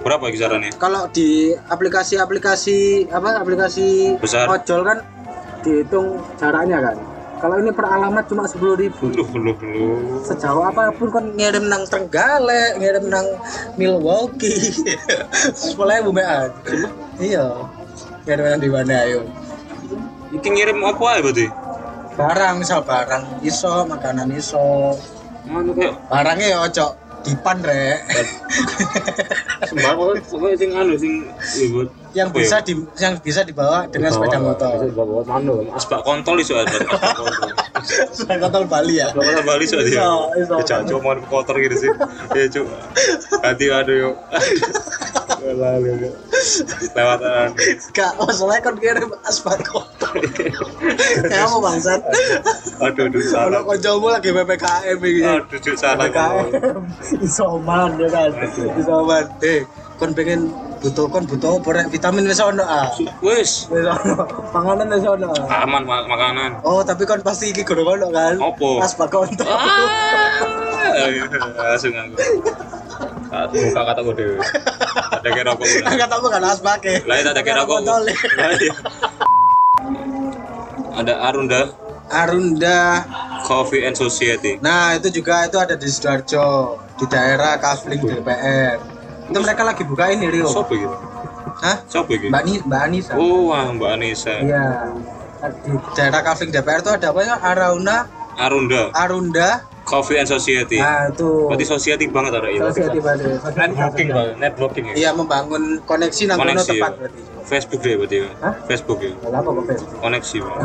Berapa 0.00 0.32
kisarannya? 0.32 0.72
kalau 0.80 1.04
di 1.12 1.52
aplikasi-aplikasi 1.68 3.08
apa 3.12 3.36
aplikasi 3.36 4.16
Besar. 4.16 4.48
ojol 4.48 4.80
kan 4.80 4.98
dihitung 5.60 6.16
jaraknya 6.40 6.80
kan 6.80 6.96
kalau 7.36 7.56
ini 7.56 7.68
per 7.68 7.84
alamat 7.84 8.24
cuma 8.24 8.44
sepuluh 8.44 8.76
ribu 8.76 9.12
Loh, 9.12 9.28
loh, 9.36 9.56
loh. 9.56 10.20
sejauh 10.24 10.60
apa 10.60 10.92
pun 10.92 11.08
kan 11.08 11.24
ngirim 11.36 11.68
nang 11.68 11.84
Trenggalek 11.84 12.76
ngirim 12.76 13.08
nang 13.08 13.26
Milwaukee 13.76 14.72
sepuluh 15.56 16.00
ribu 16.00 16.10
mean 16.12 16.48
iya 17.20 17.44
ngirim 18.24 18.44
nang 18.46 18.60
di 18.60 18.70
mana 18.72 18.94
ayo 19.04 19.20
Iki 20.30 20.46
ngirim 20.46 20.78
apa 20.80 21.18
ya 21.18 21.20
berarti? 21.20 21.46
barang 22.10 22.54
misal 22.56 22.80
barang 22.80 23.24
iso 23.40 23.84
makanan 23.84 24.28
iso 24.32 24.96
barangnya 26.06 26.46
ya 26.46 26.58
ojo 26.62 26.86
dipan 27.24 27.58
rek. 27.64 27.98
Sembako 29.68 30.16
pokoknya 30.24 30.56
sing 30.56 30.70
anu 30.72 30.94
sing 30.96 31.12
ya 31.54 31.84
yang 32.10 32.28
ya? 32.34 32.42
bisa 32.42 32.56
di 32.64 32.72
yang 32.98 33.14
bisa 33.22 33.40
dibawa 33.46 33.86
dengan 33.86 34.10
sepeda 34.10 34.38
motor. 34.42 34.74
bawa 34.90 35.22
anu 35.30 35.68
asbak 35.76 36.00
kontol 36.02 36.36
iso 36.40 36.58
asbak 36.58 36.88
kontol. 36.88 37.26
Sepeda 38.16 38.50
motor 38.50 38.62
Bali 38.66 38.98
ya? 38.98 39.12
Asbak 39.12 39.24
kontol 39.24 39.44
Bali 39.46 39.64
iso 39.68 39.78
ya 39.84 40.08
mau 41.00 41.14
kotor 41.28 41.56
gitu 41.60 41.76
sih. 41.88 41.90
Ya 42.34 42.44
cuk. 42.50 42.66
Hati 43.44 43.66
aduh 43.70 43.96
yuk 43.96 44.14
lewatan 46.92 47.48
Kak, 47.90 48.12
masalahnya 48.18 48.60
kan 48.62 48.74
kirim 48.76 49.10
aspal 49.24 49.56
kotor. 49.60 50.14
Kamu 51.26 51.56
bangsat. 51.58 52.00
aduh 52.78 53.04
aduh 53.06 53.22
salah 53.22 53.60
Kalau 53.60 53.66
koncomu 53.66 54.06
lagi 54.10 54.30
PPKM 54.30 54.98
ini. 55.00 55.22
aduh 55.24 55.58
cuk 55.58 55.74
salah 55.74 56.06
PPKM. 56.06 56.80
Isoman 57.20 57.90
ya 57.96 58.08
kan. 58.08 58.30
Isoman. 58.76 59.24
Eh, 59.40 59.64
kon 59.96 60.12
pengen 60.12 60.48
butuh 60.80 61.06
kon 61.06 61.24
butuh 61.24 61.60
apa 61.60 61.84
vitamin 61.88 62.24
wis 62.24 62.40
ono 62.40 62.64
ah. 62.64 62.88
wis 63.20 63.68
Wis 63.68 63.84
ono. 63.84 64.24
Panganan 64.48 64.88
wis 64.90 65.04
ono. 65.04 65.28
aman 65.44 65.82
ma- 65.84 66.06
makanan 66.06 66.60
Oh, 66.62 66.80
tapi 66.80 67.04
kon 67.04 67.20
pasti 67.20 67.52
iki 67.52 67.62
kudu 67.62 67.84
ono 67.84 68.08
kan? 68.08 68.40
Opo? 68.40 68.80
Aspal 68.80 69.08
kotor. 69.08 69.44
Ah, 69.44 71.06
langsung 71.70 71.92
aku 71.92 72.16
buka 73.30 73.82
kata 73.86 74.00
gue 74.02 74.14
dewe 74.18 74.36
ada 75.10 75.28
kira 75.30 75.50
udah 75.54 75.66
Kan 75.86 75.94
katamu 75.96 76.26
kan 76.28 76.42
aspake. 76.50 76.94
lah 77.06 77.16
itu 77.22 77.28
ada 77.30 77.42
kira. 77.42 77.62
Lah, 77.62 78.00
iya. 78.58 78.72
ada 80.98 81.14
Arunda 81.24 81.60
Arunda. 82.10 83.06
Coffee 83.46 83.86
and 83.86 83.96
Society 83.96 84.58
Nah, 84.60 84.98
itu 84.98 85.08
juga 85.22 85.46
itu 85.48 85.56
ada 85.56 85.72
di 85.78 85.88
Sidoarjo, 85.88 86.76
di 87.00 87.06
daerah 87.08 87.56
Kafling 87.56 88.02
DPR. 88.02 88.76
Itu 89.30 89.38
mereka 89.40 89.62
lagi 89.64 89.82
buka 89.86 90.10
ini, 90.12 90.26
Rio. 90.28 90.44
Siapa 90.50 90.74
gitu? 90.74 90.96
Hah? 91.62 91.76
Siapa 91.88 92.10
gitu? 92.18 92.28
Mbak, 92.28 92.42
Ni 92.44 92.54
Mbak 92.60 92.80
Anissa. 92.84 93.12
Oh, 93.16 93.48
wah, 93.54 93.70
Mbak 93.72 93.90
Anissa. 93.96 94.34
Iya. 94.44 94.90
Di 95.64 95.72
daerah 95.96 96.20
Kavling 96.20 96.50
DPR 96.52 96.84
itu 96.84 96.90
ada 96.92 97.06
apa 97.14 97.20
ya? 97.24 97.34
Arauna, 97.40 97.96
Arunda 98.36 98.92
Arunda. 98.92 99.50
Coffee 99.90 100.16
and 100.16 100.28
Society. 100.28 100.78
Nah, 100.78 101.10
itu. 101.10 101.50
Berarti 101.50 101.66
society 101.66 102.06
banget 102.06 102.32
ada 102.32 102.46
itu. 102.46 102.62
Sosial 102.62 102.88
di 102.88 103.00
Badri. 103.02 103.34
Networking, 103.34 104.08
Bang. 104.08 104.28
Networking 104.38 104.84
ya. 104.86 104.94
Iya, 104.94 105.10
membangun 105.12 105.62
koneksi 105.82 106.22
nang 106.24 106.38
kono 106.38 106.50
Koneksi. 106.54 106.70
tepat 106.70 106.90
ya. 106.90 106.98
berarti. 107.02 107.20
Facebook 107.42 107.80
deh 107.82 107.94
berarti. 107.98 108.16
ya. 108.16 108.28
Hah? 108.38 108.54
Facebook 108.64 108.98
ya. 109.02 109.10
Lah 109.26 109.38
apa 109.42 109.48
kok 109.50 109.64
Facebook? 109.66 109.98
Koneksi, 109.98 110.36
Bang. 110.38 110.58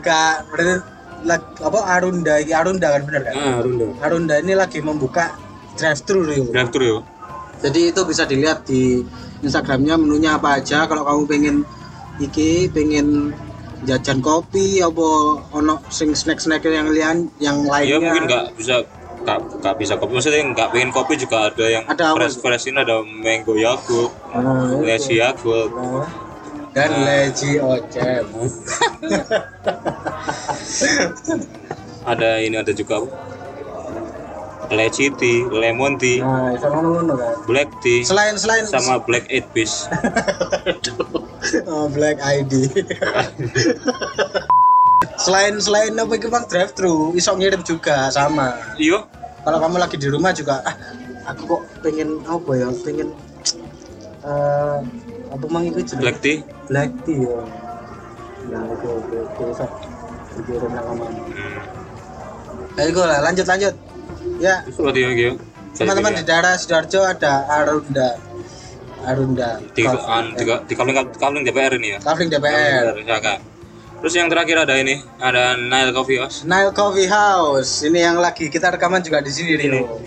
Kak, 0.00 0.36
berarti 0.54 0.74
lag- 1.26 1.58
apa 1.58 1.78
Arunda, 1.90 2.34
Arunda 2.38 2.86
kan 2.94 3.02
benar 3.02 3.22
kan? 3.24 3.34
Ah, 3.34 3.54
Arunda. 3.58 3.86
Arunda 3.98 4.34
ini 4.38 4.54
lagi 4.54 4.78
membuka 4.78 5.34
drive 5.74 6.00
thru 6.06 6.22
Rio. 6.22 6.46
Drive 6.48 6.70
thru 6.70 6.84
ya. 6.86 6.98
Jadi 7.56 7.90
itu 7.90 8.00
bisa 8.04 8.22
dilihat 8.22 8.62
di 8.62 9.02
Instagramnya 9.40 9.96
menunya 9.96 10.36
apa 10.36 10.60
aja 10.60 10.84
kalau 10.84 11.02
kamu 11.02 11.22
pengen 11.26 11.56
iki 12.18 12.68
pengen 12.68 13.32
jajan 13.84 14.24
kopi 14.24 14.80
apa 14.80 15.08
ono 15.52 15.84
sing 15.90 16.16
snack-snack 16.16 16.64
yang 16.64 16.88
lain 16.88 17.28
yang 17.36 17.56
Ya 17.60 17.68
lainnya. 17.68 17.98
mungkin 18.00 18.22
nggak 18.24 18.44
bisa 18.56 18.76
nggak 19.20 19.38
nggak 19.60 19.74
bisa 19.76 19.92
kopi 19.98 20.12
maksudnya 20.14 20.40
nggak 20.54 20.68
pengen 20.72 20.90
kopi 20.90 21.14
juga 21.18 21.50
ada 21.50 21.64
yang 21.66 21.84
Ada 21.84 22.14
fresh 22.14 22.36
fresh 22.38 22.64
ini 22.66 22.78
ada 22.78 23.02
mango 23.02 23.52
yogurt, 23.52 24.12
Nah, 24.32 24.70
itu. 24.70 24.84
lazy 24.86 25.14
yogurt, 25.18 25.70
Nah, 25.74 26.06
dan 26.72 26.90
Leci 26.92 27.56
Ocem. 27.56 28.26
ada 32.04 32.28
ini 32.38 32.52
ada 32.54 32.68
juga? 32.70 33.00
Leci 34.66 35.06
tea, 35.12 35.46
lemon 35.46 35.94
tea, 35.94 36.18
Nah, 36.18 36.50
ngono 36.58 37.14
kan. 37.14 37.32
black 37.46 37.70
tea, 37.78 38.02
Selain 38.02 38.34
selain 38.34 38.66
sama 38.66 38.98
black 38.98 39.22
eight 39.30 39.46
piece. 39.52 39.86
Oh, 41.64 41.86
Black 41.86 42.18
ID. 42.18 42.74
selain 45.16 45.54
selain 45.56 45.94
apa 45.94 46.12
itu 46.12 46.26
bang 46.26 46.42
drive 46.44 46.74
thru, 46.74 47.14
iso 47.14 47.30
ngirim 47.32 47.62
juga 47.62 48.10
sama. 48.10 48.58
Iya, 48.74 49.06
Kalau 49.40 49.62
kamu 49.62 49.78
lagi 49.78 49.94
di 49.94 50.10
rumah 50.10 50.34
juga, 50.34 50.58
ah, 50.60 50.74
aku 51.24 51.46
kok 51.46 51.62
pengen 51.80 52.18
apa 52.26 52.50
ya, 52.52 52.66
pengen 52.82 53.14
eh 54.26 54.78
apa 55.26 55.44
mang 55.46 55.62
itu 55.62 55.78
jenis 55.86 56.02
black 56.02 56.18
tea. 56.18 56.42
black 56.66 56.90
tea 57.06 57.22
ya. 57.22 57.38
Nah 58.50 58.62
itu 58.66 58.88
itu 58.90 59.16
itu 59.22 59.42
bisa 59.46 59.66
dikirim 60.34 60.70
nang 60.74 60.86
omah. 60.90 61.06
Hmm. 61.06 61.62
Ayo 62.76 63.02
lah 63.06 63.22
lanjut 63.22 63.46
lanjut. 63.46 63.74
Ya 64.36 64.62
teman-teman 65.76 66.12
di 66.16 66.24
daerah 66.24 66.56
sidoarjo 66.56 67.04
ada 67.04 67.44
Arunda, 67.52 68.16
Arunda. 69.04 69.60
di 69.76 69.84
an, 69.84 70.32
di, 70.32 70.44
di 70.48 70.72
kavling 70.72 70.96
kavling 71.20 71.44
DPR 71.44 71.76
ini 71.76 71.96
ya. 71.96 71.98
Kavling 72.00 72.32
DPR. 72.32 72.96
Ya, 73.04 73.20
Kak. 73.20 73.38
Terus 74.00 74.12
yang 74.16 74.28
terakhir 74.28 74.56
ada 74.68 74.76
ini, 74.76 75.00
ada 75.20 75.56
Nile 75.56 75.92
Coffee 75.92 76.20
House. 76.20 76.44
Nile 76.48 76.72
Coffee 76.72 77.08
House. 77.08 77.84
Ini 77.84 78.12
yang 78.12 78.16
lagi 78.20 78.48
kita 78.48 78.72
rekaman 78.72 79.04
juga 79.04 79.20
di 79.20 79.32
sini 79.32 79.56
Rio. 79.56 80.00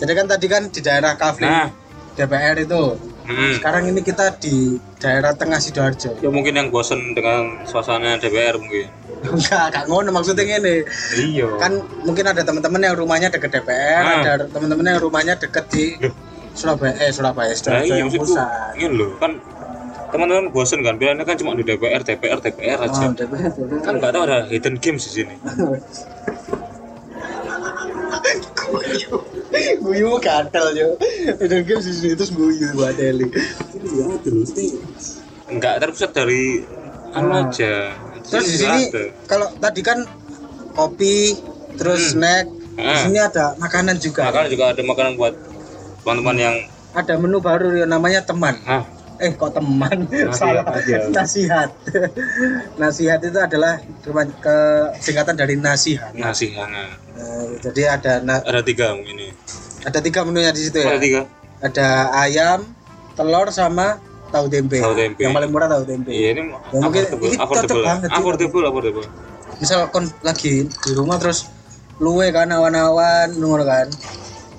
Jadi 0.00 0.12
kan 0.12 0.26
tadi 0.28 0.46
kan 0.48 0.62
di 0.68 0.80
daerah 0.80 1.16
Kavling 1.16 1.48
Nah, 1.48 1.68
DPR 2.16 2.56
itu. 2.60 3.13
Hmm. 3.24 3.52
Sekarang 3.60 3.84
ini 3.88 4.00
kita 4.00 4.36
di 4.40 4.80
daerah 5.00 5.32
tengah 5.32 5.60
Sidoarjo. 5.60 6.20
ya 6.20 6.30
mungkin 6.32 6.56
yang 6.56 6.68
bosen 6.68 7.12
dengan 7.12 7.64
suasana 7.64 8.16
DPR 8.16 8.56
mungkin. 8.56 8.88
Enggak, 9.24 9.72
enggak 9.72 9.84
ngono 9.88 10.10
maksudnya 10.12 10.44
ini. 10.44 10.84
Iya. 11.16 11.48
Kan 11.56 11.80
mungkin 12.04 12.24
ada 12.28 12.44
teman-teman 12.44 12.80
yang 12.84 12.96
rumahnya 12.96 13.28
deket 13.32 13.60
DPR, 13.60 14.04
Ah. 14.04 14.20
ada 14.20 14.44
teman-teman 14.46 14.84
yang 14.84 15.00
rumahnya 15.00 15.34
deket 15.40 15.64
di 15.72 15.84
Surabaya 16.54 16.94
eh 17.02 17.10
Surabaya 17.10 17.50
Nah, 17.50 17.58
Surabaya 17.58 17.84
iya 17.84 17.94
yang 17.98 18.10
pusat 18.14 18.46
ini 18.78 18.94
loh 18.94 19.10
kan 19.18 19.42
teman-teman 20.14 20.54
bosen 20.54 20.86
kan 20.86 20.94
pilihannya 20.94 21.26
kan 21.26 21.34
cuma 21.34 21.58
di 21.58 21.66
DPR 21.66 22.06
DPR 22.06 22.38
DPR 22.38 22.78
aja 22.86 23.02
oh, 23.02 23.10
DPR, 23.10 23.50
DPR. 23.50 23.82
kan 23.82 23.92
nggak 23.98 24.12
tahu 24.14 24.22
ada 24.22 24.46
hidden 24.46 24.78
games 24.78 25.02
di 25.10 25.26
sini 25.26 25.34
guyu 29.80 30.18
gatel 30.18 30.66
yo. 30.74 30.88
Dan 31.38 31.62
game 31.62 31.80
di 31.80 31.92
sini 31.92 32.14
terus 32.14 32.30
guyu 32.30 32.72
buat 32.72 32.94
Deli. 32.94 33.26
Nggak 35.46 35.74
terpusat 35.80 36.10
dari 36.12 36.64
anu 37.12 37.30
Ah. 37.30 37.46
aja. 37.46 37.74
Terus 38.24 38.46
di 38.48 38.56
sini 38.58 38.82
kalau 39.28 39.52
tadi 39.56 39.80
kan 39.80 40.02
kopi 40.72 41.36
terus 41.76 42.12
snack. 42.12 42.48
Di 42.74 42.82
Ah. 42.82 42.98
sini 42.98 43.18
ada 43.18 43.54
makanan 43.56 43.96
juga. 43.98 44.26
Makanan 44.26 44.48
juga 44.50 44.64
ada 44.74 44.82
makanan 44.82 45.12
buat 45.14 45.34
teman-teman 46.02 46.36
yang 46.36 46.56
ada 46.94 47.14
menu 47.16 47.38
baru 47.38 47.74
yang 47.78 47.90
namanya 47.90 48.22
teman. 48.22 48.58
Ah 48.66 48.82
eh 49.22 49.30
kok 49.34 49.54
teman? 49.54 49.98
Salah. 50.34 50.64
aja. 50.66 51.06
nasihat. 51.10 51.70
Nasihat 52.80 53.20
itu 53.22 53.38
adalah 53.38 53.78
ke 54.42 54.56
singkatan 54.98 55.34
dari 55.38 55.54
nasihat. 55.54 56.10
Nasi 56.14 56.50
hangat 56.54 56.98
Nah, 57.14 57.46
jadi 57.62 57.94
ada 57.94 58.12
na- 58.26 58.42
ada 58.42 58.58
tiga 58.58 58.90
ini. 58.98 59.30
Ada 59.86 60.02
tiga 60.02 60.26
menunya 60.26 60.50
di 60.50 60.66
situ 60.66 60.82
ada 60.82 60.98
ya 60.98 60.98
tiga. 60.98 61.20
Ada 61.62 61.88
ayam 62.26 62.66
telur 63.14 63.48
sama 63.54 64.02
tahu 64.34 64.50
tempe. 64.50 64.82
Tahu 64.82 64.98
tempe. 64.98 65.22
yang 65.22 65.30
paling 65.30 65.50
murah 65.54 65.70
tahu 65.70 65.86
tempe. 65.86 66.10
Iya 66.10 66.34
ini 66.34 66.42
Ya, 66.50 66.78
mungkin 66.82 67.02
ini 67.06 67.36
cocok 67.38 67.78
banget 67.86 68.08
affordable 68.10 68.64
affordable. 68.66 69.06
Misal 69.62 69.86
kon 69.94 70.10
lagi 70.26 70.66
di 70.66 70.90
rumah 70.98 71.22
terus 71.22 71.46
luwe 72.02 72.34
kan 72.34 72.50
awan-awan 72.50 73.30
ngono 73.38 73.62
kan. 73.62 73.86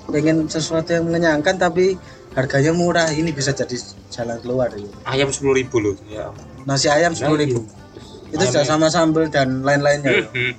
Pengen 0.08 0.48
sesuatu 0.48 0.96
yang 0.96 1.04
mengenyangkan 1.04 1.60
tapi 1.60 2.00
harganya 2.36 2.72
murah 2.76 3.08
ini 3.10 3.32
bisa 3.32 3.56
jadi 3.56 3.74
jalan 4.12 4.36
keluar 4.44 4.68
ya. 4.76 4.84
ayam 5.08 5.32
sepuluh 5.32 5.56
ribu 5.56 5.80
loh 5.80 5.96
ya 6.06 6.28
nasi 6.68 6.92
ayam 6.92 7.16
sepuluh 7.16 7.40
ribu 7.40 7.60
itu 8.28 8.42
sudah 8.44 8.66
sama 8.68 8.92
sambal 8.92 9.24
dan 9.32 9.64
lain-lainnya 9.64 10.10
ya. 10.12 10.28
Hmm. 10.28 10.54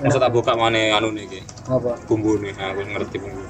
Masa 0.00 0.16
tak 0.16 0.32
buka 0.32 0.56
mana 0.56 0.96
anu 0.96 1.12
nih 1.12 1.40
apa 1.68 1.96
bumbu 2.04 2.36
nih 2.40 2.52
aku 2.56 2.80
ngerti 2.84 3.16
bumbu 3.20 3.40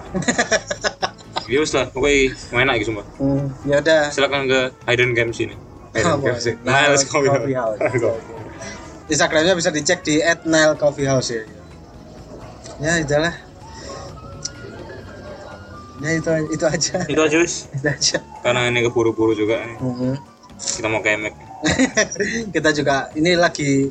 ya 1.51 1.59
wis 1.59 1.75
lah 1.75 1.91
pokoknya 1.91 2.39
enak 2.55 2.75
gitu 2.79 2.95
sumpah 2.95 3.07
hmm, 3.19 3.45
ya 3.67 3.77
udah 3.83 4.03
silakan 4.15 4.47
ke 4.47 4.61
Hidden 4.87 5.11
Games 5.19 5.39
ini 5.43 5.55
Hidden? 5.95 6.23
Games 6.23 6.47
nah 6.63 6.91
let's 6.91 7.03
go 7.07 7.19
Coffee 7.27 7.55
House. 7.59 7.79
Instagramnya 9.11 9.59
bisa 9.59 9.75
dicek 9.75 10.07
di 10.07 10.23
@nile_coffeehouse 10.23 11.35
ya. 11.35 11.43
Ya 12.79 12.93
itulah. 13.03 13.35
Ya 16.01 16.17
itu 16.17 16.31
itu 16.49 16.65
aja. 16.65 16.97
itu 17.05 17.21
aja 17.21 17.37
wis 17.39 17.69
Itu 17.77 17.87
aja. 17.87 18.19
karena 18.41 18.67
ini 18.67 18.81
keburu-buru 18.83 19.33
juga 19.33 19.61
nih. 19.61 19.77
Mhm. 19.79 20.15
kita 20.61 20.89
mau 20.89 21.01
kemek 21.01 21.33
Kita 22.55 22.69
juga 22.73 23.09
ini 23.15 23.37
lagi 23.37 23.89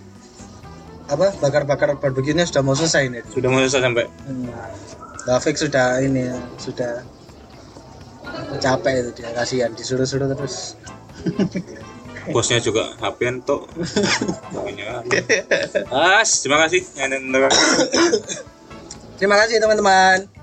apa 1.05 1.33
bakar-bakar 1.37 1.97
barbeque-nya 1.97 2.45
sudah 2.45 2.61
mau 2.61 2.73
selesai 2.73 3.09
nih. 3.09 3.21
sudah 3.29 3.49
mau 3.49 3.57
selesai 3.59 3.81
sampai 3.81 4.05
Hmm. 4.25 4.49
David 5.25 5.55
sudah 5.55 5.87
ini 5.99 6.25
sudah 6.57 7.01
capek 8.57 8.93
itu 8.99 9.11
dia 9.15 9.29
kasihan 9.33 9.69
disuruh-suruh 9.73 10.29
terus. 10.31 10.73
bosnya 12.33 12.61
juga 12.61 12.93
HP 12.97 13.41
tuh 13.41 13.65
pokoknya 14.53 15.01
as 15.89 16.45
terima 16.45 16.61
kasih. 16.61 16.85
Terima 19.17 19.35
kasih 19.35 19.55
teman-teman. 19.57 20.38